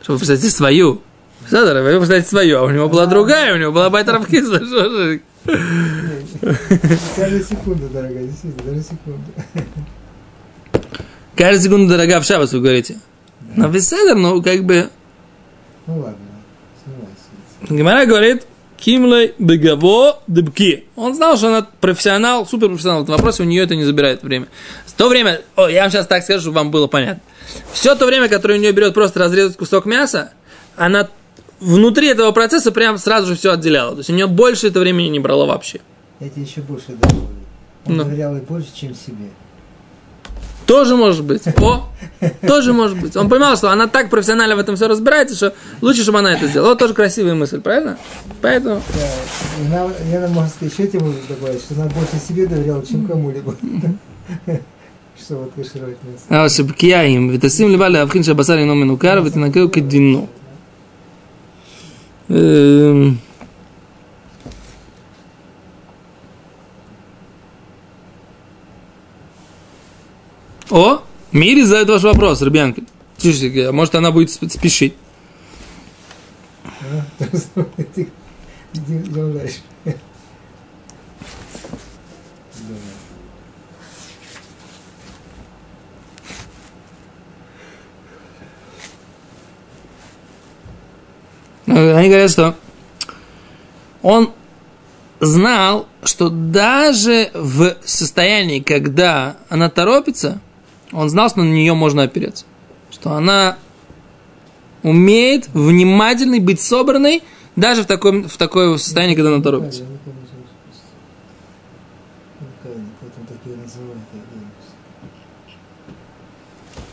Что 0.07 0.13
вы 0.13 0.19
представляете 0.19 0.55
свою? 0.55 1.01
Садор, 1.49 1.83
вы 1.83 1.89
представляете 1.97 2.29
свою, 2.29 2.59
а 2.59 2.63
у 2.63 2.69
него 2.69 2.87
была 2.87 3.07
другая, 3.07 3.53
у 3.53 3.57
него 3.57 3.73
была 3.73 3.89
Байтаравкиса. 3.89 4.65
Что 4.65 4.89
же? 4.89 5.21
Каждая 7.17 7.43
секунда, 7.43 7.89
дорогая, 7.89 8.23
действительно, 8.23 8.71
даже 8.71 8.83
секунда. 8.83 9.31
Каждая 11.35 11.59
секунда 11.59 11.97
дорога 11.97 12.21
в 12.21 12.23
шабас, 12.23 12.53
вы 12.53 12.61
говорите. 12.61 12.99
Но 13.57 13.67
вы 13.67 13.81
Седер, 13.81 14.15
ну, 14.15 14.41
как 14.41 14.63
бы... 14.63 14.89
Ну 15.87 15.99
ладно. 15.99 16.15
Гимара 17.69 18.05
говорит, 18.05 18.46
Кимлей 18.77 19.33
бегаво 19.39 20.19
дебки. 20.27 20.85
Он 20.95 21.15
знал, 21.15 21.35
что 21.37 21.47
она 21.47 21.67
профессионал, 21.81 22.45
суперпрофессионал 22.45 23.01
в 23.01 23.03
этом 23.03 23.15
вопросе, 23.15 23.43
у 23.43 23.45
нее 23.45 23.63
это 23.63 23.75
не 23.75 23.83
забирает 23.83 24.23
время. 24.23 24.47
В 24.85 24.93
то 24.93 25.09
время, 25.09 25.41
о, 25.55 25.67
я 25.67 25.81
вам 25.83 25.91
сейчас 25.91 26.07
так 26.07 26.23
скажу, 26.23 26.41
чтобы 26.41 26.55
вам 26.55 26.71
было 26.71 26.87
понятно. 26.87 27.21
Все 27.73 27.95
то 27.95 28.05
время, 28.05 28.29
которое 28.29 28.55
у 28.55 28.61
нее 28.61 28.71
берет 28.71 28.93
просто 28.93 29.19
разрезать 29.19 29.57
кусок 29.57 29.85
мяса, 29.85 30.31
она 30.75 31.09
внутри 31.59 32.07
этого 32.09 32.31
процесса 32.31 32.71
прям 32.71 32.97
сразу 32.97 33.27
же 33.27 33.35
все 33.35 33.51
отделяла. 33.53 33.91
То 33.93 33.97
есть 33.99 34.09
у 34.09 34.13
нее 34.13 34.27
больше 34.27 34.67
это 34.67 34.79
времени 34.79 35.07
не 35.07 35.19
брала 35.19 35.45
вообще. 35.45 35.79
Я 36.19 36.29
тебе 36.29 36.43
еще 36.43 36.61
больше 36.61 36.89
добавлю. 36.89 37.27
Он 37.85 37.95
Ну. 37.97 38.03
доверял 38.03 38.35
ей 38.35 38.41
больше, 38.41 38.69
чем 38.75 38.93
себе. 38.93 39.29
Тоже 40.67 40.97
может 40.97 41.23
быть. 41.23 41.43
О, 41.61 41.87
тоже 42.45 42.73
может 42.73 42.99
быть. 42.99 43.15
Он 43.15 43.29
понимал, 43.29 43.55
что 43.55 43.71
она 43.71 43.87
так 43.87 44.09
профессионально 44.09 44.57
в 44.57 44.59
этом 44.59 44.75
все 44.75 44.87
разбирается, 44.87 45.35
что 45.35 45.53
лучше, 45.81 46.03
чтобы 46.03 46.19
она 46.19 46.33
это 46.33 46.47
сделала. 46.47 46.69
Вот 46.69 46.79
тоже 46.79 46.93
красивая 46.93 47.35
мысль, 47.35 47.61
правильно? 47.61 47.97
Поэтому... 48.41 48.81
Да, 49.69 49.85
она, 49.85 49.93
я 50.11 50.19
нам 50.19 50.31
можно 50.31 50.49
сказать, 50.49 50.73
еще 50.73 50.83
эти 50.83 50.97
мысли 50.97 51.21
добавить, 51.29 51.61
что 51.61 51.75
она 51.75 51.85
больше 51.85 52.19
себе 52.19 52.47
доверяла, 52.47 52.85
чем 52.85 53.07
кому-либо. 53.07 53.55
Что 55.17 55.37
вот 55.37 55.53
кашировать 55.55 55.97
мясо. 56.03 56.25
А, 56.29 56.49
шепкия 56.49 57.03
им. 57.05 57.29
Витасим 57.29 57.69
левали 57.69 57.97
авхин 57.97 58.23
шабасар 58.23 58.59
ино 58.59 58.75
менукар, 58.75 59.19
ветинакеу 59.21 59.69
кедино. 59.69 60.27
Эм, 62.27 63.19
О, 70.69 71.01
Мири 71.31 71.63
задает 71.63 71.89
ваш 71.89 72.03
вопрос, 72.03 72.41
Ребянка. 72.41 72.81
Слушайте, 73.17 73.67
а 73.67 73.71
может 73.71 73.95
она 73.95 74.11
будет 74.11 74.29
сп- 74.29 74.49
спешить? 74.49 74.93
Ну, 91.65 91.95
Они 91.95 92.07
говорят, 92.07 92.31
что 92.31 92.55
он 94.01 94.33
знал, 95.19 95.87
что 96.03 96.29
даже 96.29 97.29
в 97.33 97.75
состоянии, 97.83 98.59
когда 98.59 99.37
она 99.49 99.69
торопится, 99.69 100.39
он 100.97 101.09
знал, 101.09 101.29
что 101.29 101.43
на 101.43 101.53
нее 101.53 101.75
можно 101.75 102.03
опереться. 102.03 102.45
Что 102.89 103.11
она 103.11 103.57
умеет 104.81 105.47
внимательной 105.53 106.39
быть 106.39 106.59
собранной 106.59 107.21
даже 107.55 107.83
в 107.83 107.85
таком, 107.85 108.27
в 108.27 108.35
такое 108.37 108.77
состоянии, 108.77 109.13
когда 109.13 109.33
она 109.33 109.43
торопится. 109.43 109.83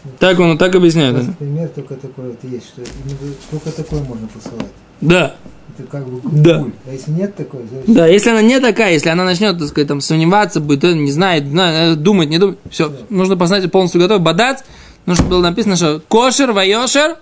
Ну. 0.04 0.11
Так 0.18 0.38
он 0.38 0.58
так 0.58 0.75
объясняет. 0.75 1.38
Пример 1.38 1.70
только 1.70 1.94
такой 1.96 2.32
вот 2.32 2.44
есть, 2.44 2.66
что 2.68 2.82
только 3.50 3.73
такое 3.73 4.02
можно 4.02 4.28
посылать. 4.28 4.73
Да. 5.00 5.36
Это 5.76 5.88
как 5.88 6.06
бы 6.08 6.20
Да. 6.30 6.64
А 6.86 6.92
если 6.92 7.10
нет 7.10 7.34
такой, 7.34 7.60
значит, 7.68 7.92
Да, 7.92 8.06
если 8.06 8.30
она 8.30 8.42
не 8.42 8.60
такая, 8.60 8.92
если 8.92 9.08
она 9.08 9.24
начнет, 9.24 9.58
так 9.58 9.68
сказать, 9.68 9.88
там, 9.88 10.00
сомневаться, 10.00 10.60
будет, 10.60 10.84
не 10.84 11.10
знает, 11.10 11.44
э, 11.52 11.94
думать, 11.96 12.28
не 12.28 12.38
думать, 12.38 12.58
все, 12.70 12.92
нужно 13.10 13.36
познать 13.36 13.70
полностью 13.70 14.00
готов, 14.00 14.20
бадать, 14.20 14.64
ну, 15.06 15.14
чтобы 15.14 15.30
было 15.30 15.42
написано, 15.42 15.76
что 15.76 16.00
кошер, 16.08 16.52
вайошер, 16.52 17.16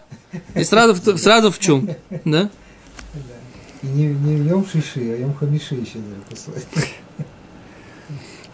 и 0.54 0.64
сразу, 0.64 0.94
в- 0.94 1.18
сразу 1.18 1.50
в 1.50 1.58
чум, 1.58 1.88
да? 2.24 2.50
и 3.82 3.86
не, 3.86 4.06
не 4.06 4.36
в 4.36 4.46
нем 4.46 4.66
шиши, 4.66 5.12
а 5.12 5.16
в 5.16 5.20
нем 5.20 5.34
хамиши 5.34 5.74
еще 5.74 5.98
даже 5.98 6.22
послать. 6.28 6.66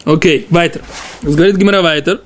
Окей, 0.05 0.47
Вайтер. 0.49 0.81
Говорит 1.21 1.57
Гимара 1.57 1.81
Вайтер. 1.81 2.21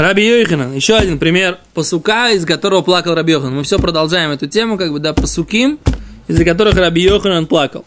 Раби 0.00 0.26
Йоханан. 0.26 0.72
Еще 0.72 0.94
один 0.94 1.18
пример 1.18 1.58
пасука, 1.74 2.30
из 2.30 2.46
которого 2.46 2.80
плакал 2.80 3.14
Раби 3.14 3.32
Йоханан. 3.32 3.56
Мы 3.56 3.62
все 3.64 3.78
продолжаем 3.78 4.30
эту 4.30 4.46
тему, 4.46 4.78
как 4.78 4.92
бы, 4.92 4.98
да, 4.98 5.12
пасуким, 5.12 5.78
из-за 6.26 6.44
которых 6.44 6.76
Раби 6.76 7.02
Йоханан 7.02 7.46
плакал. 7.46 7.84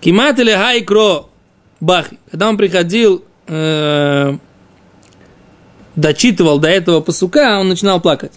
Кимат 0.00 0.38
или 0.38 0.52
хайкро 0.52 1.24
бахи. 1.80 2.18
Когда 2.30 2.50
он 2.50 2.58
приходил, 2.58 3.24
э, 3.46 4.36
дочитывал 5.96 6.58
до 6.58 6.68
этого 6.68 7.00
пасука, 7.00 7.58
он 7.58 7.70
начинал 7.70 8.00
плакать. 8.00 8.32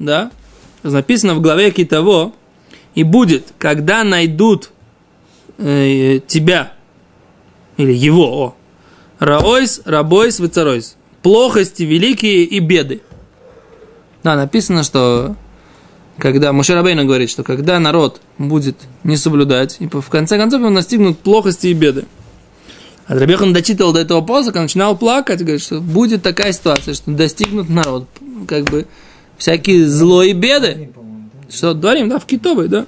Да? 0.00 0.32
Написано 0.82 1.34
в 1.34 1.40
главе 1.40 1.70
Китово, 1.70 2.32
и 2.96 3.04
будет, 3.04 3.52
когда 3.58 4.02
найдут 4.02 4.70
э, 5.58 6.20
тебя, 6.26 6.72
или 7.76 7.92
его, 7.92 8.26
о, 8.26 8.56
раойс, 9.18 9.80
рабойс, 9.84 10.38
вецаройс, 10.38 10.96
плохости 11.22 11.82
великие 11.82 12.44
и 12.44 12.58
беды. 12.58 13.02
Да, 14.22 14.36
написано, 14.36 14.82
что 14.82 15.36
когда 16.18 16.52
Мушарабейна 16.52 17.04
говорит, 17.04 17.30
что 17.30 17.42
когда 17.42 17.78
народ 17.78 18.20
будет 18.38 18.76
не 19.04 19.16
соблюдать, 19.16 19.76
и 19.80 19.88
в 19.88 20.08
конце 20.08 20.38
концов 20.38 20.60
его 20.60 20.70
настигнут 20.70 21.18
плохости 21.18 21.68
и 21.68 21.74
беды. 21.74 22.06
А 23.06 23.14
Рабехан 23.14 23.52
дочитывал 23.52 23.92
до 23.92 24.00
этого 24.00 24.20
посока, 24.20 24.60
начинал 24.60 24.96
плакать, 24.96 25.40
говорит, 25.40 25.62
что 25.62 25.80
будет 25.80 26.22
такая 26.22 26.52
ситуация, 26.52 26.94
что 26.94 27.10
достигнут 27.12 27.68
народ, 27.68 28.08
как 28.48 28.64
бы, 28.64 28.86
всякие 29.38 29.86
зло 29.86 30.22
и 30.22 30.32
беды. 30.32 30.90
Что 31.48 31.74
дворим, 31.74 32.08
да, 32.08 32.18
в 32.18 32.26
Китовой, 32.26 32.66
да, 32.66 32.86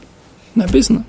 написано. 0.57 1.05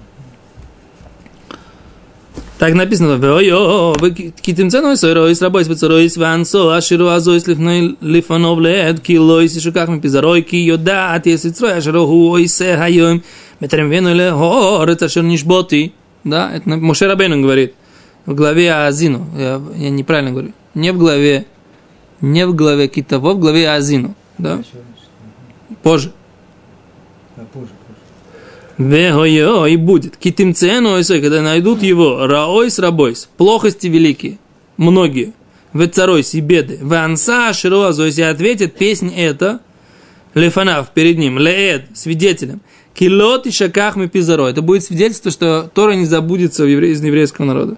Так 2.59 2.73
написано, 2.73 3.15
«Веойо, 3.15 3.95
китимценой 4.41 4.97
сойройс, 4.97 5.41
рабойс 5.41 5.69
бецаройс, 5.69 6.17
вансо, 6.17 6.75
аширу 6.75 7.07
азойс 7.07 7.47
лифной 7.47 7.95
лифанов 8.01 8.59
лед, 8.59 8.99
ки 8.99 9.17
лойс, 9.17 9.55
и 9.55 9.61
шуках 9.61 9.87
мипизарой, 9.87 10.41
ки 10.41 10.57
йодат, 10.57 11.25
если 11.25 11.51
црой, 11.51 11.77
аширу 11.77 12.05
ху 12.05 12.31
ойсе 12.31 12.75
хайоим, 12.75 13.23
метрем 13.61 13.89
вену 13.89 14.13
ле 14.13 14.31
хорец, 14.31 15.01
ашир 15.01 15.23
нишботи». 15.23 15.93
Да, 16.25 16.51
это 16.53 16.67
Моше 16.67 17.07
Рабейну 17.07 17.41
говорит. 17.41 17.75
в 18.25 18.35
главе 18.35 18.73
Азину. 18.73 19.27
Я, 19.37 19.61
я 19.75 19.89
неправильно 19.89 20.31
говорю. 20.31 20.51
Не 20.75 20.91
в 20.91 20.97
главе, 20.97 21.45
не 22.21 22.45
в 22.45 22.53
главе 22.53 22.87
Китово, 22.87 23.33
в 23.33 23.39
главе 23.39 23.71
Азину. 23.71 24.15
Да? 24.37 24.61
Позже. 25.81 26.11
А 27.37 27.45
позже, 27.45 27.71
Вегойо 28.79 29.65
и 29.65 29.75
будет. 29.75 30.15
Китим 30.15 30.55
цену, 30.55 30.95
когда 31.05 31.41
найдут 31.41 31.83
его, 31.83 32.25
раойс 32.25 32.79
рабойс, 32.79 33.29
плохости 33.35 33.87
великие, 33.87 34.39
многие, 34.77 35.33
в 35.73 35.85
царойс 35.89 36.33
и 36.33 36.39
беды, 36.39 36.79
в 36.81 36.93
анса 36.93 37.51
широазо, 37.51 38.05
если 38.05 38.21
ответит 38.21 38.77
песнь 38.77 39.13
это, 39.13 39.59
лефанав 40.33 40.91
перед 40.91 41.17
ним, 41.17 41.39
леэд, 41.39 41.87
свидетелем, 41.93 42.61
килот 42.93 43.47
и 43.47 43.51
шаках 43.51 43.97
мы 43.97 44.07
пизаро. 44.07 44.47
Это 44.47 44.61
будет 44.61 44.85
свидетельство, 44.85 45.29
что 45.29 45.69
Тора 45.73 45.91
не 45.91 46.05
забудется 46.05 46.65
из 46.65 47.03
еврейского 47.03 47.45
народа. 47.45 47.77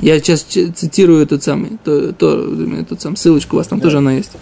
Я 0.00 0.18
сейчас 0.18 0.42
цитирую 0.42 1.22
этот 1.22 1.44
самый, 1.44 1.78
то, 1.84 2.12
то, 2.12 2.52
этот 2.80 3.00
сам, 3.00 3.14
ссылочку 3.14 3.54
у 3.54 3.58
вас 3.58 3.68
там 3.68 3.80
тоже 3.80 3.98
она 3.98 4.14
есть. 4.14 4.32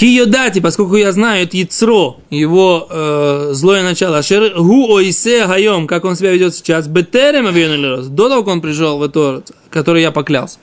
Киодати, 0.00 0.60
поскольку 0.60 0.96
я 0.96 1.12
знаю 1.12 1.42
это 1.42 1.58
Яцро, 1.58 2.20
его 2.30 2.86
э, 2.88 3.50
злое 3.52 3.82
начало, 3.82 4.16
Ашер 4.16 4.54
гу 4.56 4.94
ойсе 4.94 5.46
хайом, 5.46 5.86
как 5.86 6.06
он 6.06 6.16
себя 6.16 6.32
ведет 6.32 6.54
сейчас, 6.54 6.88
бетерем 6.88 7.46
авион 7.46 8.08
до 8.08 8.30
того, 8.30 8.42
как 8.42 8.54
он 8.54 8.60
пришел 8.62 8.96
в 8.96 9.02
эту, 9.02 9.44
который 9.68 10.00
я 10.00 10.10
поклялся. 10.10 10.58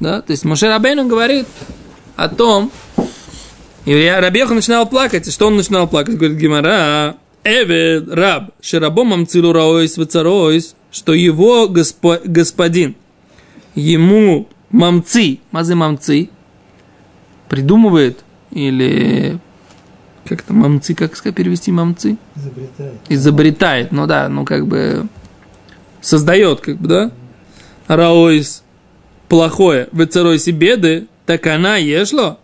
Да? 0.00 0.22
То 0.22 0.30
есть 0.30 0.46
Моше 0.46 0.70
Рабейну 0.70 1.06
говорит 1.06 1.46
о 2.16 2.30
том, 2.30 2.72
и 3.84 3.92
Рабеха 4.18 4.54
начинал 4.54 4.88
плакать, 4.88 5.28
и 5.28 5.30
что 5.30 5.48
он 5.48 5.56
начинал 5.56 5.86
плакать? 5.86 6.16
Говорит 6.16 6.38
Гимара, 6.38 7.16
Эвед, 7.44 8.08
раб, 8.08 8.52
шерабом 8.62 9.12
амцилу 9.12 9.52
раойс 9.52 9.98
вецаройс, 9.98 10.74
что 10.90 11.12
его 11.12 11.68
госпо, 11.68 12.18
господин, 12.24 12.96
ему 13.74 14.48
мамцы, 14.70 15.40
мазы 15.50 15.74
мамцы, 15.74 16.30
придумывает 17.50 18.24
или 18.54 19.38
как 20.26 20.40
это 20.40 20.54
мамцы, 20.54 20.94
как 20.94 21.16
сказать, 21.16 21.36
перевести 21.36 21.70
мамцы? 21.70 22.16
Изобретает. 22.36 22.94
Изобретает, 23.10 23.92
ну 23.92 24.06
да, 24.06 24.28
ну 24.28 24.44
как 24.44 24.66
бы 24.66 25.06
создает, 26.00 26.60
как 26.60 26.78
бы, 26.78 26.88
да? 26.88 27.10
Раойс 27.86 28.62
плохое, 29.28 29.88
вецаройси 29.92 30.50
беды, 30.50 31.06
так 31.26 31.46
она 31.46 31.76
ешло, 31.76 32.38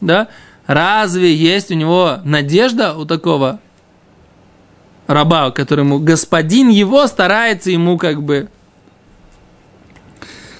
да? 0.00 0.28
Разве 0.66 1.34
есть 1.34 1.70
у 1.70 1.74
него 1.74 2.18
надежда 2.24 2.94
у 2.94 3.04
такого 3.04 3.58
раба, 5.06 5.50
которому 5.50 5.98
господин 5.98 6.68
его 6.68 7.06
старается 7.06 7.70
ему 7.70 7.98
как 7.98 8.22
бы 8.22 8.48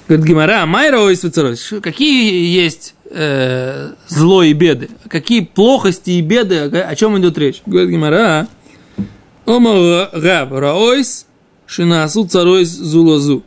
Говорит 0.07 0.25
Гимара, 0.27 0.65
майра 0.65 0.99
ойс 0.99 1.23
вецаройс. 1.23 1.63
Шо- 1.65 1.81
Какие 1.81 2.47
есть 2.53 2.94
э, 3.15 3.93
зло 4.07 4.43
и 4.43 4.53
беды? 4.53 4.89
Какие 5.07 5.41
плохости 5.41 6.11
и 6.11 6.21
беды? 6.21 6.59
О 6.59 6.95
чем 6.95 7.17
идет 7.17 7.37
речь? 7.37 7.61
Говорит 7.65 7.89
Гимара, 7.89 8.47
Ома 9.45 10.09
раб 10.11 10.51
раойс 10.53 11.27
шинасу 11.67 12.27
царойс 12.27 12.69
зулозу. 12.69 13.43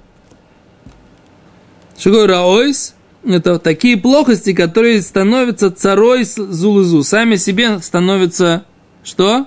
Такое 2.02 2.26
раойс? 2.26 2.94
Это 3.24 3.58
такие 3.58 3.96
плохости, 3.96 4.52
которые 4.54 5.02
становятся 5.02 5.70
царой 5.70 6.24
зулузу. 6.24 7.02
Сами 7.02 7.34
себе 7.34 7.80
становятся 7.80 8.64
что? 9.02 9.46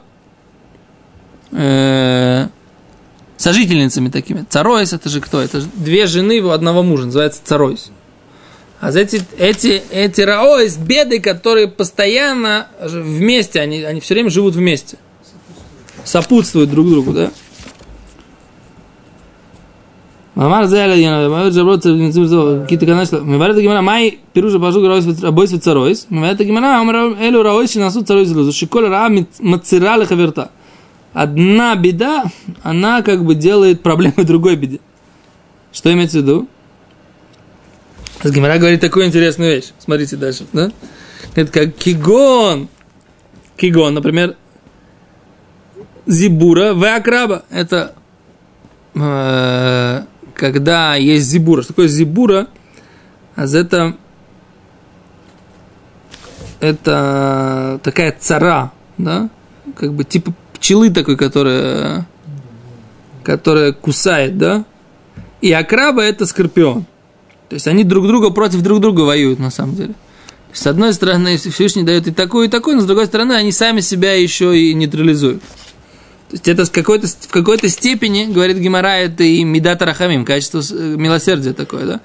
Э, 1.51 2.47
сожительницами 3.37 4.09
такими. 4.09 4.45
Царойс 4.47 4.91
это 4.91 5.09
же 5.09 5.21
кто? 5.21 5.41
Это 5.41 5.61
же 5.61 5.67
две 5.73 6.05
жены 6.05 6.41
у 6.41 6.49
одного 6.49 6.83
мужа, 6.83 7.05
называется 7.05 7.41
царойс. 7.43 7.91
А 8.81 8.89
эти, 8.89 9.21
эти, 9.37 9.83
эти 9.91 10.21
раойс, 10.21 10.75
беды, 10.75 11.19
которые 11.19 11.67
постоянно 11.67 12.67
вместе, 12.81 13.61
они, 13.61 13.83
они 13.83 14.01
все 14.01 14.15
время 14.15 14.31
живут 14.31 14.55
вместе. 14.55 14.97
Сопутствуют 16.03 16.71
друг 16.71 16.89
другу, 16.89 17.13
да? 17.13 17.31
Мамар 20.33 20.65
зяля, 20.65 20.95
я 20.95 21.29
мамар 21.29 21.51
жаброт, 21.51 21.83
какие-то 21.83 22.87
канашла. 22.87 23.19
Мы 23.19 23.37
варят 23.37 23.57
гимара, 23.57 23.83
май 23.83 24.17
пируша 24.33 24.57
бажу 24.57 24.81
раойс 24.87 25.05
рабойс 25.21 25.51
царойс. 25.51 26.07
Мы 26.09 26.21
варят 26.21 26.39
гимара, 26.39 26.81
омар 26.81 27.21
элю 27.21 27.43
раойс, 27.43 27.73
шинасу 27.73 28.03
царойс 28.03 28.31
лузу. 28.31 28.51
Шиколь 28.51 28.87
ра 28.87 29.07
мацира 29.39 29.95
лехаверта. 29.97 30.49
Одна 31.13 31.75
беда, 31.75 32.23
она 32.63 33.03
как 33.03 33.23
бы 33.25 33.35
делает 33.35 33.83
проблемы 33.83 34.15
другой 34.23 34.55
беде. 34.55 34.79
Что 35.71 35.93
имеется 35.93 36.17
в 36.17 36.21
виду? 36.21 36.47
Гимара 38.29 38.57
говорит 38.59 38.81
такую 38.81 39.05
интересную 39.05 39.55
вещь. 39.55 39.71
Смотрите 39.79 40.15
дальше, 40.15 40.45
да? 40.53 40.71
Это 41.35 41.51
как 41.51 41.75
кигон. 41.75 42.69
Кигон, 43.57 43.93
например, 43.93 44.35
зибура 46.05 46.73
в 46.73 46.83
акраба. 46.83 47.43
Это 47.49 47.95
э, 48.95 50.01
когда 50.35 50.95
есть 50.95 51.27
зибура. 51.27 51.61
Что 51.61 51.73
такое 51.73 51.87
зибура? 51.87 52.47
А 53.35 53.45
это 53.45 53.95
это 56.59 57.79
такая 57.83 58.15
цара, 58.17 58.71
да? 58.97 59.29
Как 59.75 59.93
бы 59.93 60.03
типа 60.03 60.33
пчелы 60.53 60.91
такой, 60.91 61.17
которая, 61.17 62.07
которая 63.23 63.73
кусает, 63.73 64.37
да? 64.37 64.65
И 65.41 65.51
акраба 65.51 66.03
это 66.03 66.25
скорпион. 66.27 66.85
То 67.51 67.55
есть 67.55 67.67
они 67.67 67.83
друг 67.83 68.07
друга 68.07 68.29
против 68.29 68.61
друг 68.61 68.79
друга 68.79 69.01
воюют 69.01 69.37
на 69.37 69.51
самом 69.51 69.75
деле. 69.75 69.93
С 70.53 70.67
одной 70.67 70.93
стороны, 70.93 71.35
Всевышний 71.35 71.83
дает 71.83 72.07
и 72.07 72.11
такой, 72.11 72.47
и 72.47 72.49
такой, 72.49 72.75
но 72.75 72.81
с 72.81 72.85
другой 72.85 73.07
стороны, 73.07 73.33
они 73.33 73.51
сами 73.51 73.81
себя 73.81 74.13
еще 74.13 74.57
и 74.57 74.73
нейтрализуют. 74.73 75.41
То 75.41 76.35
есть 76.35 76.47
это 76.47 76.63
с 76.63 76.69
какой-то, 76.69 77.07
в 77.07 77.27
какой-то 77.27 77.67
степени, 77.67 78.31
говорит 78.31 78.55
Гимара, 78.55 78.99
это 78.99 79.25
и 79.25 79.43
Медат 79.43 79.81
Рахамим, 79.81 80.23
качество 80.23 80.61
э, 80.61 80.95
милосердия 80.97 81.51
такое, 81.51 81.85
да? 81.85 82.01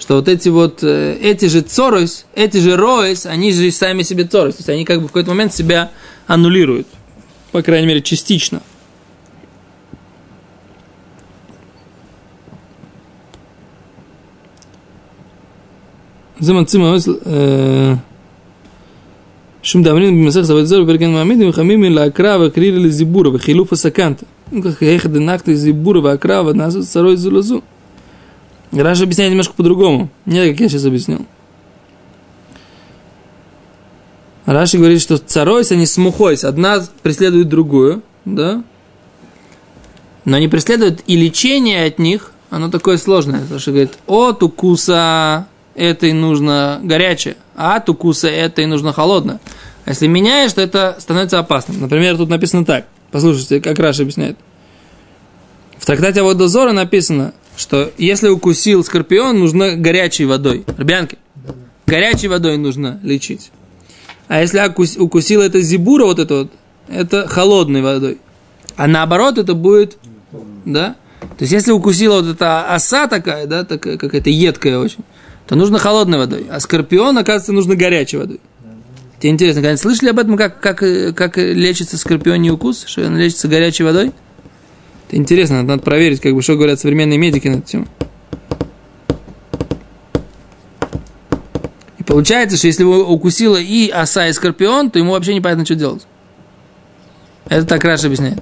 Что 0.00 0.16
вот 0.16 0.26
эти 0.26 0.48
вот, 0.48 0.80
э, 0.82 1.16
эти 1.22 1.44
же 1.44 1.60
цоройс, 1.60 2.26
эти 2.34 2.56
же 2.56 2.76
роис, 2.76 3.24
они 3.24 3.52
же 3.52 3.70
сами 3.70 4.02
себе 4.02 4.24
цоройс. 4.24 4.56
То 4.56 4.60
есть 4.62 4.68
они 4.68 4.84
как 4.84 5.00
бы 5.00 5.04
в 5.04 5.12
какой-то 5.12 5.30
момент 5.30 5.54
себя 5.54 5.92
аннулируют. 6.26 6.88
По 7.52 7.62
крайней 7.62 7.86
мере, 7.86 8.02
частично. 8.02 8.62
Заманцы 16.40 16.78
Мамес 16.78 17.08
Шум 19.62 19.82
Дамрин 19.82 20.14
Бимасах 20.14 20.44
Завадзор 20.44 20.84
Берген 20.84 21.12
Мамид 21.12 21.54
Хамим 21.54 21.92
Лакрава 21.94 22.50
Крили 22.50 22.88
Зибура 22.90 23.36
Хилуфа 23.38 23.76
Саканта. 23.76 24.24
Ну 24.50 24.62
как 24.62 24.80
ехать 24.82 25.12
нахты 25.12 25.54
Зибура 25.54 26.00
Вакрава 26.00 26.52
нас 26.52 26.74
второй 26.74 27.16
Зулазу. 27.16 27.62
Раньше 28.72 29.04
объясняли 29.04 29.30
немножко 29.30 29.54
по-другому. 29.54 30.10
Не 30.26 30.50
как 30.50 30.60
я 30.60 30.68
сейчас 30.68 30.84
объяснил. 30.84 31.26
Раши 34.46 34.78
говорит, 34.78 35.02
что 35.02 35.18
царойс, 35.18 35.70
не 35.72 35.84
смухойся, 35.84 36.48
Одна 36.48 36.82
преследует 37.02 37.50
другую, 37.50 38.02
да? 38.24 38.64
Но 40.24 40.36
они 40.38 40.48
преследуют, 40.48 41.02
и 41.06 41.16
лечение 41.16 41.84
от 41.84 41.98
них, 41.98 42.32
оно 42.48 42.70
такое 42.70 42.96
сложное. 42.96 43.42
Раши 43.50 43.72
говорит, 43.72 43.98
от 44.06 44.42
укуса 44.42 45.46
этой 45.78 46.12
нужно 46.12 46.80
горячее, 46.82 47.36
а 47.56 47.76
от 47.76 47.88
укуса 47.88 48.28
этой 48.28 48.66
нужно 48.66 48.92
холодное. 48.92 49.40
А 49.84 49.90
если 49.90 50.06
меняешь, 50.06 50.52
то 50.52 50.60
это 50.60 50.96
становится 50.98 51.38
опасным. 51.38 51.80
Например, 51.80 52.16
тут 52.16 52.28
написано 52.28 52.64
так. 52.64 52.86
Послушайте, 53.10 53.60
как 53.60 53.78
Раша 53.78 54.02
объясняет. 54.02 54.36
В 55.78 55.86
трактате 55.86 56.22
Водозора 56.22 56.72
написано, 56.72 57.32
что 57.56 57.90
если 57.96 58.28
укусил 58.28 58.84
скорпион, 58.84 59.38
нужно 59.38 59.76
горячей 59.76 60.26
водой. 60.26 60.64
Ребянки, 60.76 61.18
горячей 61.86 62.28
водой 62.28 62.58
нужно 62.58 63.00
лечить. 63.02 63.50
А 64.28 64.40
если 64.40 64.62
укусил 65.00 65.40
это 65.40 65.60
зибура, 65.62 66.04
вот 66.04 66.18
это 66.18 66.34
вот, 66.34 66.52
это 66.88 67.26
холодной 67.26 67.80
водой. 67.80 68.18
А 68.76 68.86
наоборот, 68.86 69.38
это 69.38 69.54
будет, 69.54 69.96
да? 70.64 70.96
То 71.20 71.42
есть, 71.44 71.52
если 71.52 71.72
укусила 71.72 72.20
вот 72.20 72.34
эта 72.34 72.74
оса 72.74 73.06
такая, 73.06 73.46
да, 73.46 73.64
такая, 73.64 73.96
какая-то 73.96 74.30
едкая 74.30 74.78
очень, 74.78 75.00
то 75.48 75.56
нужно 75.56 75.78
холодной 75.78 76.18
водой. 76.18 76.46
А 76.50 76.60
скорпион, 76.60 77.16
оказывается, 77.16 77.52
нужно 77.52 77.74
горячей 77.74 78.18
водой. 78.18 78.40
Тебе 79.18 79.30
интересно, 79.30 79.62
когда 79.62 79.76
слышали 79.78 80.10
об 80.10 80.18
этом, 80.18 80.36
как, 80.36 80.60
как, 80.60 80.78
как 81.16 81.38
лечится 81.38 81.96
скорпионий 81.96 82.50
укус, 82.50 82.84
что 82.86 83.04
он 83.04 83.16
лечится 83.16 83.48
горячей 83.48 83.82
водой? 83.82 84.12
Это 85.08 85.16
интересно, 85.16 85.62
надо, 85.62 85.82
проверить, 85.82 86.20
как 86.20 86.34
бы, 86.34 86.42
что 86.42 86.54
говорят 86.54 86.78
современные 86.78 87.18
медики 87.18 87.48
на 87.48 87.56
эту 87.56 87.66
тему. 87.66 87.86
И 91.98 92.02
получается, 92.04 92.58
что 92.58 92.66
если 92.66 92.82
его 92.82 92.98
укусила 92.98 93.56
и 93.56 93.88
оса, 93.88 94.28
и 94.28 94.32
скорпион, 94.34 94.90
то 94.90 94.98
ему 94.98 95.12
вообще 95.12 95.34
непонятно, 95.34 95.64
что 95.64 95.74
делать. 95.74 96.06
Это 97.48 97.64
так 97.64 97.82
Раш 97.84 98.04
объясняет. 98.04 98.40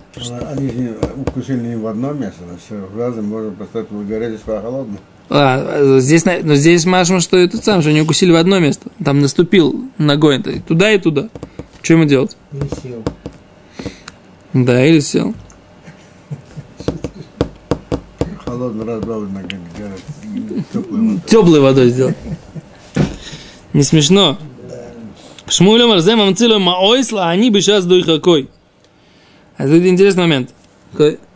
Они 0.51 0.91
укусили 1.17 1.61
не 1.61 1.77
в 1.77 1.87
одно 1.87 2.13
место, 2.13 2.43
все 2.67 2.89
разом 2.97 3.27
можно 3.27 3.53
поставить 3.53 3.89
горячее, 4.09 4.39
спа 4.39 4.61
холодно. 4.61 4.99
А, 5.29 5.99
здесь, 5.99 6.25
но 6.25 6.55
здесь 6.55 6.85
Машма, 6.87 7.21
что 7.21 7.37
это 7.37 7.57
сам, 7.59 7.81
что 7.81 7.91
они 7.91 8.01
укусили 8.01 8.31
в 8.31 8.37
одно 8.37 8.59
место. 8.59 8.91
Там 9.05 9.21
наступил 9.21 9.91
ногой 9.99 10.41
туда 10.67 10.93
и 10.93 10.99
туда. 10.99 11.29
Что 11.83 11.95
ему 11.95 12.05
делать? 12.05 12.37
Или 12.53 12.69
сел. 12.83 13.05
Да, 14.53 14.85
или 14.85 15.01
сел. 15.01 15.35
Холодно 18.45 18.85
разбавлено 18.85 19.41
на 19.41 19.43
горячее, 19.43 20.65
теплый 20.73 21.21
Теплой 21.27 21.61
водой 21.61 21.91
сделал. 21.91 22.15
Не 23.73 23.83
смешно. 23.83 24.39
Шмулем 25.49 25.93
Арзем 25.93 26.21
Амцилу 26.21 26.59
Маойсла, 26.59 27.29
они 27.29 27.51
бы 27.51 27.61
сейчас 27.61 27.85
дуй 27.85 28.03
какой. 28.03 28.49
А 29.57 29.65
тут 29.65 29.85
интересный 29.85 30.23
момент. 30.23 30.51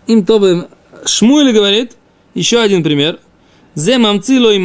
Им 0.06 0.24
то 0.24 0.38
бы... 0.38 0.68
Шмуэль 1.04 1.52
говорит, 1.52 1.96
еще 2.34 2.60
один 2.60 2.82
пример. 2.82 3.18
Зем 3.74 4.06
Амцилу 4.06 4.50
и 4.50 4.58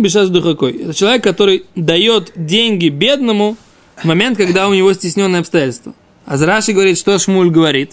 бы 0.00 0.08
сейчас 0.08 0.30
дуй 0.30 0.42
какой. 0.42 0.72
Это 0.72 0.94
человек, 0.94 1.22
который 1.24 1.66
дает 1.74 2.32
деньги 2.36 2.88
бедному 2.88 3.56
в 3.96 4.04
момент, 4.04 4.36
когда 4.36 4.68
у 4.68 4.74
него 4.74 4.92
стесненные 4.92 5.40
обстоятельства. 5.40 5.94
А 6.26 6.36
Зраши 6.36 6.72
говорит, 6.72 6.96
что 6.98 7.18
Шмуль 7.18 7.50
говорит. 7.50 7.92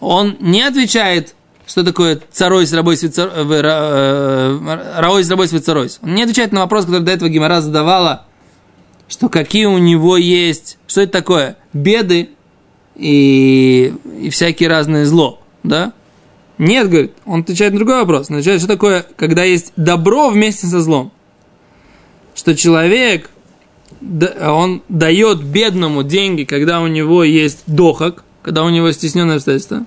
Он 0.00 0.36
не 0.40 0.62
отвечает, 0.62 1.34
что 1.66 1.84
такое 1.84 2.20
царойс, 2.30 2.72
рабой, 2.72 2.96
свицар... 2.96 3.30
э, 3.34 3.42
ра- 3.42 4.58
э, 4.60 5.00
раойс, 5.00 5.28
рабой, 5.28 5.48
свицаройс. 5.48 5.98
Он 6.02 6.14
не 6.14 6.22
отвечает 6.22 6.52
на 6.52 6.60
вопрос, 6.60 6.84
который 6.84 7.02
до 7.02 7.12
этого 7.12 7.28
Гимара 7.28 7.60
задавала, 7.60 8.26
что 9.08 9.28
какие 9.28 9.66
у 9.66 9.78
него 9.78 10.16
есть, 10.16 10.78
что 10.86 11.00
это 11.00 11.12
такое, 11.12 11.56
беды 11.72 12.30
и, 12.96 13.92
и 14.20 14.30
всякие 14.30 14.68
разные 14.68 15.06
зло, 15.06 15.40
да? 15.62 15.92
Нет, 16.62 16.88
говорит, 16.88 17.12
он 17.26 17.40
отвечает 17.40 17.72
на 17.72 17.78
другой 17.80 17.96
вопрос. 17.96 18.30
Он 18.30 18.36
отвечает, 18.36 18.60
что 18.60 18.68
такое, 18.68 19.04
когда 19.16 19.42
есть 19.42 19.72
добро 19.74 20.30
вместе 20.30 20.68
со 20.68 20.80
злом. 20.80 21.10
Что 22.36 22.54
человек, 22.54 23.30
он 24.00 24.84
дает 24.88 25.42
бедному 25.42 26.04
деньги, 26.04 26.44
когда 26.44 26.80
у 26.80 26.86
него 26.86 27.24
есть 27.24 27.64
дохок, 27.66 28.22
когда 28.42 28.62
у 28.62 28.68
него 28.68 28.92
стесненное 28.92 29.36
обстоятельство. 29.36 29.86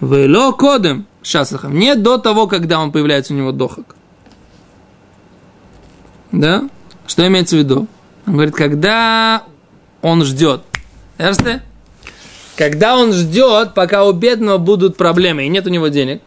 Вело 0.00 0.52
кодем 0.52 1.04
шасахам. 1.22 1.78
Не 1.78 1.96
до 1.96 2.16
того, 2.16 2.46
когда 2.46 2.80
он 2.80 2.90
появляется 2.90 3.34
у 3.34 3.36
него 3.36 3.52
дохок. 3.52 3.94
Да? 6.32 6.66
Что 7.06 7.26
имеется 7.26 7.56
в 7.56 7.58
виду? 7.58 7.88
Он 8.26 8.32
говорит, 8.32 8.54
когда 8.54 9.42
он 10.00 10.24
ждет. 10.24 10.62
Эрсте? 11.18 11.62
Когда 12.58 12.98
он 12.98 13.12
ждет, 13.12 13.74
пока 13.74 14.04
у 14.04 14.10
бедного 14.10 14.58
будут 14.58 14.96
проблемы, 14.96 15.46
и 15.46 15.48
нет 15.48 15.64
у 15.68 15.70
него 15.70 15.86
денег. 15.86 16.20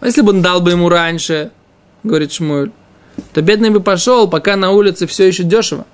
А 0.00 0.06
если 0.06 0.20
бы 0.20 0.28
он 0.28 0.42
дал 0.42 0.60
бы 0.60 0.72
ему 0.72 0.90
раньше, 0.90 1.52
говорит 2.02 2.32
Шмуэль, 2.32 2.70
то 3.32 3.40
бедный 3.40 3.70
бы 3.70 3.80
пошел, 3.80 4.28
пока 4.28 4.56
на 4.56 4.72
улице 4.72 5.06
все 5.06 5.26
еще 5.26 5.44
дешево. 5.44 5.86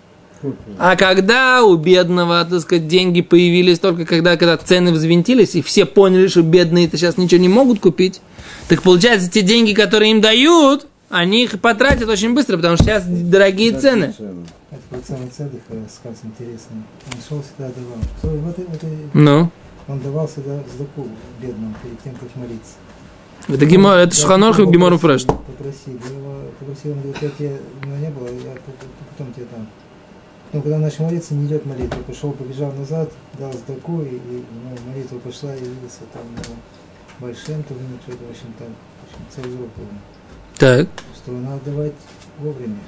А 0.77 0.97
когда 0.97 1.63
у 1.63 1.77
бедного, 1.77 2.45
так 2.51 2.61
сказать, 2.63 2.89
деньги 2.89 3.21
появились 3.21 3.79
только 3.79 4.05
когда, 4.07 4.37
когда 4.37 4.57
цены 4.57 4.91
взвинтились, 4.91 5.55
и 5.55 5.63
все 5.63 5.85
поняли, 5.85 6.27
что 6.27 6.43
бедные-то 6.43 6.97
сейчас 6.97 7.17
ничего 7.17 7.41
не 7.41 7.49
могут 7.49 7.79
купить, 7.79 8.21
так 8.69 8.83
получается, 8.83 9.31
те 9.31 9.43
деньги, 9.43 9.73
которые 9.73 10.11
им 10.11 10.21
дают, 10.21 10.89
они 11.11 11.45
их 11.45 11.61
потратят 11.61 12.09
очень 12.09 12.35
быстро, 12.35 12.57
потому 12.57 12.77
что 12.77 12.85
сейчас 12.85 13.05
дорогие 13.07 13.79
цены. 13.79 14.15
Это 14.71 14.83
пацан 14.91 15.31
Цедых 15.31 15.63
рассказ 15.71 16.17
интересный. 16.23 16.83
Он 17.07 17.21
шел 17.27 17.43
всегда 17.43 17.71
давал. 17.71 17.99
То 18.21 18.31
есть 18.31 18.43
Вот, 18.43 18.59
это- 18.59 18.87
Ну, 19.15 19.51
он 19.87 20.01
давал 20.01 20.27
всегда 20.27 20.63
сдаку 20.75 21.09
бедным 21.41 21.75
перед 21.83 22.03
тем, 22.03 22.15
как 22.15 22.35
молиться. 22.37 22.75
это, 23.49 23.65
гемор, 23.65 23.97
это 23.97 24.15
Шуханорх 24.15 24.61
и 24.61 24.67
Гемор 24.67 24.99
Фреш. 24.99 25.23
Его 25.23 26.43
попросил, 26.59 26.93
он 26.93 27.01
говорит, 27.01 27.23
я 27.23 27.29
тебе, 27.31 27.59
у 27.83 27.87
меня 27.87 27.99
не 28.01 28.11
было, 28.11 28.27
я 28.29 28.55
потом 29.11 29.33
тебе 29.33 29.47
дам. 29.51 29.67
Но 30.53 30.63
когда 30.63 30.79
начал 30.79 31.05
молиться, 31.05 31.35
не 31.35 31.47
идет 31.47 31.65
молитва. 31.67 32.01
Пошел, 32.07 32.33
побежал 32.33 32.73
назад, 32.73 33.11
дал 33.39 33.53
сдаку, 33.53 34.03
и, 34.03 34.17
и 34.17 34.45
ну, 34.65 34.91
молитва 34.91 35.19
пошла, 35.19 35.55
и 35.55 35.59
явился 35.61 36.01
там 36.13 36.23
ну, 36.37 36.55
большим, 37.19 37.63
то 37.65 37.75
ну, 37.75 37.99
что-то, 38.03 38.25
в 38.25 38.31
общем, 38.31 38.53
там, 38.59 38.69
в 38.69 39.05
общем, 39.05 39.25
целый 39.35 39.57
урок 39.59 39.71
был. 39.77 39.85
Так, 40.59 40.89
Что 41.17 41.33
надо 41.33 41.61
давать 41.67 41.93
вовремя. 42.39 42.79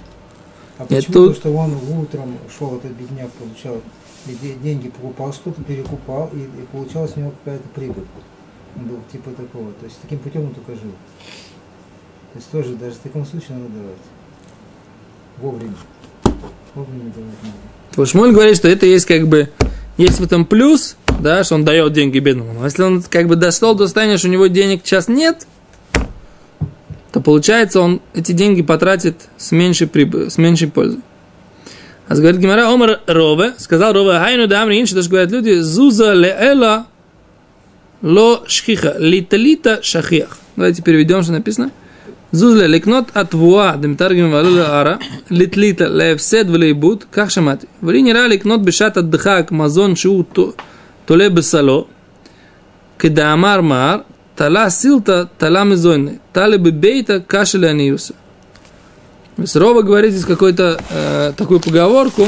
А 0.78 0.84
почему? 0.86 1.12
тут- 1.12 1.36
Потому 1.36 1.76
что 1.78 1.88
он 1.92 1.98
утром 2.00 2.38
шел, 2.56 2.76
этот 2.76 2.92
бедняк 2.92 3.30
получал, 3.32 3.80
деньги 4.62 4.88
покупал, 4.88 5.32
что-то 5.32 5.62
перекупал, 5.62 6.30
и, 6.32 6.38
и 6.40 6.66
получалась 6.72 7.12
у 7.16 7.20
него 7.20 7.32
какая-то 7.44 7.68
прибыль. 7.68 8.06
Он 8.76 8.84
был 8.86 8.98
типа 9.12 9.30
такого. 9.30 9.72
То 9.74 9.84
есть 9.86 9.98
таким 10.02 10.18
путем 10.18 10.42
он 10.42 10.54
только 10.54 10.72
жил. 10.72 10.92
То 12.32 12.36
есть 12.38 12.50
тоже 12.50 12.74
даже 12.74 12.94
в 12.94 12.98
таком 12.98 13.26
случае 13.26 13.58
надо 13.58 13.68
давать. 13.70 13.96
Вовремя. 15.38 15.74
Вовремя 16.74 17.12
давать 17.14 17.42
надо. 17.42 17.54
Вот 17.96 18.08
Шмуль 18.08 18.32
говорит, 18.32 18.56
что 18.56 18.68
это 18.68 18.86
есть 18.86 19.06
как 19.06 19.26
бы, 19.26 19.50
есть 19.96 20.20
в 20.20 20.24
этом 20.24 20.44
плюс, 20.46 20.96
да, 21.20 21.42
что 21.44 21.56
он 21.56 21.64
дает 21.64 21.92
деньги 21.92 22.18
бедному. 22.20 22.52
Но 22.52 22.64
если 22.64 22.82
он 22.84 23.02
как 23.02 23.26
бы 23.26 23.34
дошел 23.36 23.74
до 23.74 23.86
состояния, 23.86 24.16
что 24.16 24.28
у 24.28 24.30
него 24.30 24.46
денег 24.46 24.82
сейчас 24.84 25.08
нет, 25.08 25.46
то 27.20 27.24
получается 27.24 27.80
он 27.80 28.00
эти 28.14 28.32
деньги 28.32 28.62
потратит 28.62 29.28
с 29.36 29.52
меньшей, 29.52 29.86
прибы, 29.86 30.30
с 30.30 30.38
меньшей 30.38 30.68
пользой. 30.68 31.00
А 32.08 32.14
говорит 32.14 32.40
Гимара, 32.40 32.72
Омар 32.72 33.00
Рове, 33.06 33.52
сказал 33.58 33.92
Рове, 33.92 34.18
хайну 34.18 34.46
да 34.46 34.62
амри 34.62 34.80
инши, 34.80 34.94
то 34.94 35.06
говорят 35.06 35.30
люди, 35.30 35.60
зуза 35.60 36.14
ле 36.14 36.54
ло 38.02 38.42
шхиха, 38.46 38.96
Литлита 38.98 39.80
Шахиах. 39.82 40.38
Давайте 40.56 40.82
переведем, 40.82 41.22
что 41.22 41.32
написано. 41.32 41.70
Зузле 42.32 42.66
лекнот 42.66 43.08
атвуа 43.12 43.76
демтаргим 43.76 44.30
валула 44.30 44.80
ара, 44.80 44.98
литлита 45.28 45.88
левсед 45.88 46.46
влейбут, 46.46 47.06
как 47.10 47.30
шамати. 47.30 47.68
Вли 47.82 48.00
нера 48.00 48.28
лекнот 48.28 48.62
бешат 48.62 48.96
отдыхак 48.96 49.50
мазон 49.50 49.94
то 50.32 50.54
толе 51.06 51.28
бесало, 51.28 51.86
кедамар 52.98 53.60
маар, 53.62 54.04
Тала 54.40 54.70
силта, 54.70 55.28
тала 55.38 55.64
мизойны. 55.64 56.18
Тали 56.32 56.56
бы 56.56 56.70
бейта, 56.70 57.20
кашеля 57.20 57.66
аниюса. 57.66 58.14
Рова 59.36 59.82
говорит 59.82 60.12
здесь 60.12 60.24
какую-то 60.24 60.80
э, 60.88 61.32
такую 61.36 61.60
поговорку, 61.60 62.26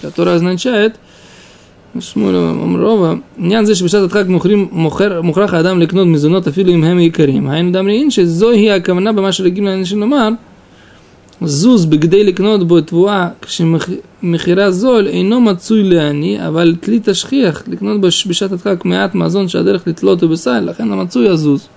которая 0.00 0.36
означает, 0.36 0.94
Рова, 2.14 3.22
нян 3.36 3.66
зэш 3.66 3.82
бешат 3.82 4.08
как 4.12 4.28
мухрим 4.28 4.68
мухер 4.70 5.20
мухрах 5.20 5.52
адам 5.52 5.80
лекнот 5.80 6.06
мизунот 6.06 6.46
афилу 6.46 6.70
им 6.70 6.84
хэм 6.84 7.00
икарим. 7.08 7.48
Хайн 7.48 7.72
дамри 7.72 8.04
инши, 8.04 8.24
зоги 8.24 8.68
акамна 8.68 9.12
бамаша 9.12 9.42
легим 9.42 9.64
на 9.64 9.80
инши 9.80 9.96
номар, 9.96 10.38
זוז 11.41 11.85
בכדי 11.85 12.23
לקנות 12.23 12.67
בו 12.67 12.81
תבואה 12.81 13.27
כשמחירה 13.41 14.71
זול 14.71 15.07
אינו 15.07 15.41
מצוי 15.41 15.83
לעני, 15.83 16.47
אבל 16.47 16.75
כלי 16.83 16.99
תשכיח 17.03 17.63
לקנות 17.67 18.01
בש- 18.01 18.27
בשעת 18.27 18.51
הדחק 18.51 18.85
מעט 18.85 19.15
מזון 19.15 19.47
שהדרך 19.47 19.87
לתלות 19.87 20.21
הוא 20.23 20.29
בסל, 20.31 20.59
לכן 20.59 20.91
המצוי 20.91 21.27
יזוז. 21.33 21.67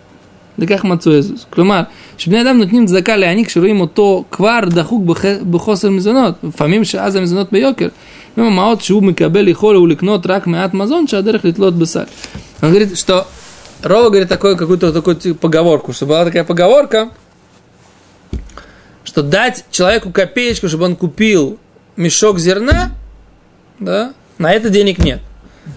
לכך 0.59 0.85
מצוי 0.85 1.16
יזוז. 1.18 1.46
כלומר, 1.51 1.83
שבני 2.18 2.42
אדם 2.42 2.59
נותנים 2.59 2.87
צדקה 2.87 3.16
לעני 3.16 3.44
כשרואים 3.44 3.81
אותו 3.81 4.25
כבר 4.31 4.61
דחוק 4.70 5.05
בח- 5.05 5.42
בחוסר 5.51 5.90
מזונות, 5.90 6.35
לפעמים 6.42 6.85
שאז 6.85 7.16
המזונות 7.16 7.53
ביוקר. 7.53 7.88
אם 8.38 8.42
המעות 8.42 8.81
שהוא 8.81 9.03
מקבל 9.03 9.49
יכול 9.49 9.77
הוא 9.77 9.88
לקנות 9.88 10.27
רק 10.27 10.46
מעט 10.46 10.75
מזון 10.75 11.07
שהדרך 11.07 11.44
לתלות 11.44 11.75
בסל. 11.79 12.05
Он 12.62 12.70
говорит, 12.72 12.96
что 12.99 13.27
Рова 13.85 14.09
говорит 14.09 14.29
такую 14.29 14.57
какую-то 14.57 14.92
такую 14.92 15.16
типа 15.16 15.38
поговорку, 15.49 15.92
что 15.92 16.07
была 16.07 16.25
такая 16.25 16.44
поговорка, 16.44 17.11
что 19.04 19.24
дать 19.24 19.66
человеку 19.72 20.12
копеечку, 20.12 20.68
чтобы 20.68 20.86
он 20.86 20.96
купил 20.96 21.60
мешок 21.96 22.40
зерна, 22.40 22.92
да, 23.80 24.14
на 24.38 24.52
это 24.52 24.70
денег 24.70 25.00
нет. 25.00 25.22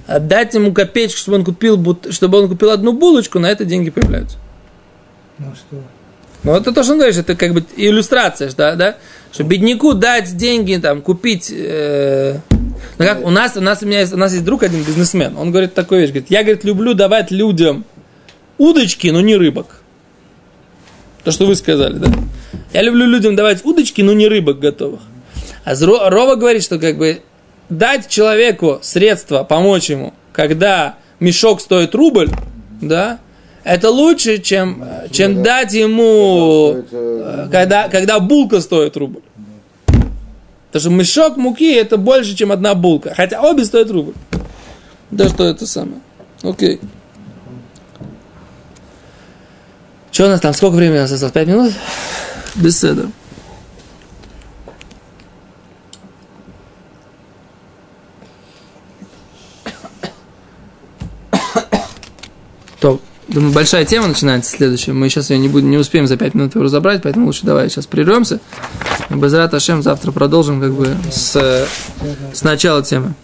А 0.06 0.18
дать 0.18 0.54
ему 0.54 0.72
копеечку, 0.72 1.18
чтобы 1.18 1.38
он 1.38 1.44
купил, 1.44 1.98
чтобы 2.10 2.38
он 2.38 2.48
купил 2.48 2.70
одну 2.70 2.92
булочку, 2.92 3.38
на 3.38 3.46
это 3.46 3.64
деньги 3.64 3.90
появляются. 3.90 4.38
Ну 5.38 5.52
что? 5.54 5.82
Ну, 6.42 6.54
это 6.54 6.72
то, 6.72 6.82
что 6.82 6.92
он 6.92 6.98
говорит, 6.98 7.16
это 7.16 7.34
как 7.34 7.54
бы 7.54 7.64
иллюстрация, 7.76 8.50
да, 8.56 8.74
да? 8.76 8.96
Что 9.32 9.44
бедняку 9.44 9.94
дать 9.94 10.36
деньги, 10.36 10.76
там, 10.76 11.00
купить... 11.00 11.50
э, 11.50 12.38
ну, 12.98 13.04
как 13.04 13.24
у 13.24 13.30
нас, 13.30 13.56
у 13.56 13.62
нас, 13.62 13.82
у 13.82 13.86
меня 13.86 14.00
есть, 14.00 14.12
у 14.12 14.18
нас 14.18 14.32
есть 14.32 14.44
друг 14.44 14.62
один 14.62 14.82
бизнесмен, 14.84 15.36
он 15.38 15.50
говорит 15.50 15.72
такую 15.72 16.02
вещь, 16.02 16.10
говорит, 16.10 16.30
я, 16.30 16.42
говорит, 16.42 16.64
люблю 16.64 16.92
давать 16.92 17.30
людям 17.30 17.86
удочки, 18.58 19.08
но 19.08 19.22
не 19.22 19.36
рыбок. 19.36 19.80
То, 21.24 21.30
что 21.30 21.46
вы 21.46 21.56
сказали, 21.56 21.94
да? 21.94 22.08
Я 22.72 22.82
люблю 22.82 23.06
людям 23.06 23.36
давать 23.36 23.64
удочки, 23.64 24.02
но 24.02 24.12
не 24.12 24.28
рыбок 24.28 24.58
готовых. 24.58 25.00
А 25.64 25.74
Рова 25.74 26.34
говорит, 26.36 26.62
что 26.62 26.78
как 26.78 26.98
бы 26.98 27.20
дать 27.68 28.08
человеку 28.08 28.78
средства, 28.82 29.44
помочь 29.44 29.90
ему, 29.90 30.12
когда 30.32 30.96
мешок 31.20 31.60
стоит 31.60 31.94
рубль, 31.94 32.30
да, 32.80 33.18
это 33.64 33.90
лучше, 33.90 34.38
чем, 34.38 34.82
э, 34.82 35.08
чем 35.10 35.42
дать 35.42 35.72
ему, 35.72 36.84
э, 36.90 37.48
когда, 37.50 37.88
когда 37.88 38.20
булка 38.20 38.60
стоит 38.60 38.96
рубль. 38.96 39.22
Потому 39.86 40.80
что 40.80 40.90
мешок 40.90 41.36
муки 41.36 41.72
это 41.72 41.96
больше, 41.96 42.34
чем 42.34 42.52
одна 42.52 42.74
булка. 42.74 43.14
Хотя 43.16 43.40
обе 43.40 43.64
стоят 43.64 43.90
рубль. 43.90 44.12
Да 45.10 45.28
что 45.28 45.44
это 45.44 45.66
самое. 45.66 46.00
Окей. 46.42 46.80
Что 50.10 50.26
у 50.26 50.28
нас 50.28 50.40
там? 50.40 50.52
Сколько 50.52 50.74
времени 50.74 50.98
у 50.98 51.02
нас 51.02 51.12
осталось? 51.12 51.32
Пять 51.32 51.48
минут? 51.48 51.72
Беседа. 52.54 53.08
То, 62.78 63.00
думаю, 63.28 63.52
большая 63.52 63.84
тема 63.84 64.06
начинается 64.06 64.50
следующая. 64.50 64.92
Мы 64.92 65.08
сейчас 65.08 65.30
ее 65.30 65.38
не, 65.38 65.48
будем, 65.48 65.70
не 65.70 65.78
успеем 65.78 66.06
за 66.06 66.16
пять 66.16 66.34
минут 66.34 66.54
ее 66.54 66.62
разобрать, 66.62 67.02
поэтому 67.02 67.26
лучше 67.26 67.44
давай 67.44 67.68
сейчас 67.68 67.86
прервемся. 67.86 68.40
И 69.10 69.54
Ашем 69.54 69.82
завтра 69.82 70.12
продолжим 70.12 70.60
как 70.60 70.72
бы 70.72 70.96
с, 71.10 71.66
с 72.32 72.42
начала 72.42 72.82
темы. 72.82 73.14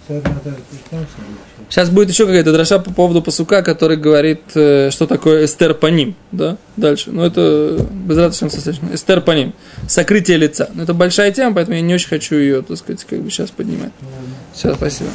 Сейчас 1.71 1.89
будет 1.89 2.11
еще 2.11 2.27
какая-то 2.27 2.53
дроша 2.53 2.81
по 2.81 2.93
поводу 2.93 3.23
пасука, 3.23 3.63
который 3.63 3.97
говорит, 3.97 4.41
э, 4.55 4.91
что 4.91 5.07
такое 5.07 5.45
эстер 5.45 5.73
по 5.73 5.87
ним. 5.87 6.17
Да? 6.33 6.57
Дальше. 6.77 7.13
Ну, 7.13 7.23
это 7.23 7.87
безраточно 7.91 8.49
достаточно. 8.49 8.89
Эстер 8.93 9.21
по 9.21 9.31
ним. 9.31 9.55
Сокрытие 9.89 10.37
лица. 10.37 10.69
Но 10.75 10.83
это 10.83 10.95
большая 10.95 11.31
тема, 11.31 11.55
поэтому 11.55 11.77
я 11.77 11.83
не 11.83 11.95
очень 11.95 12.09
хочу 12.09 12.35
ее, 12.35 12.63
так 12.63 12.77
сказать, 12.77 13.05
как 13.05 13.21
бы 13.21 13.31
сейчас 13.31 13.51
поднимать. 13.51 13.93
Все, 14.53 14.75
спасибо. 14.75 15.11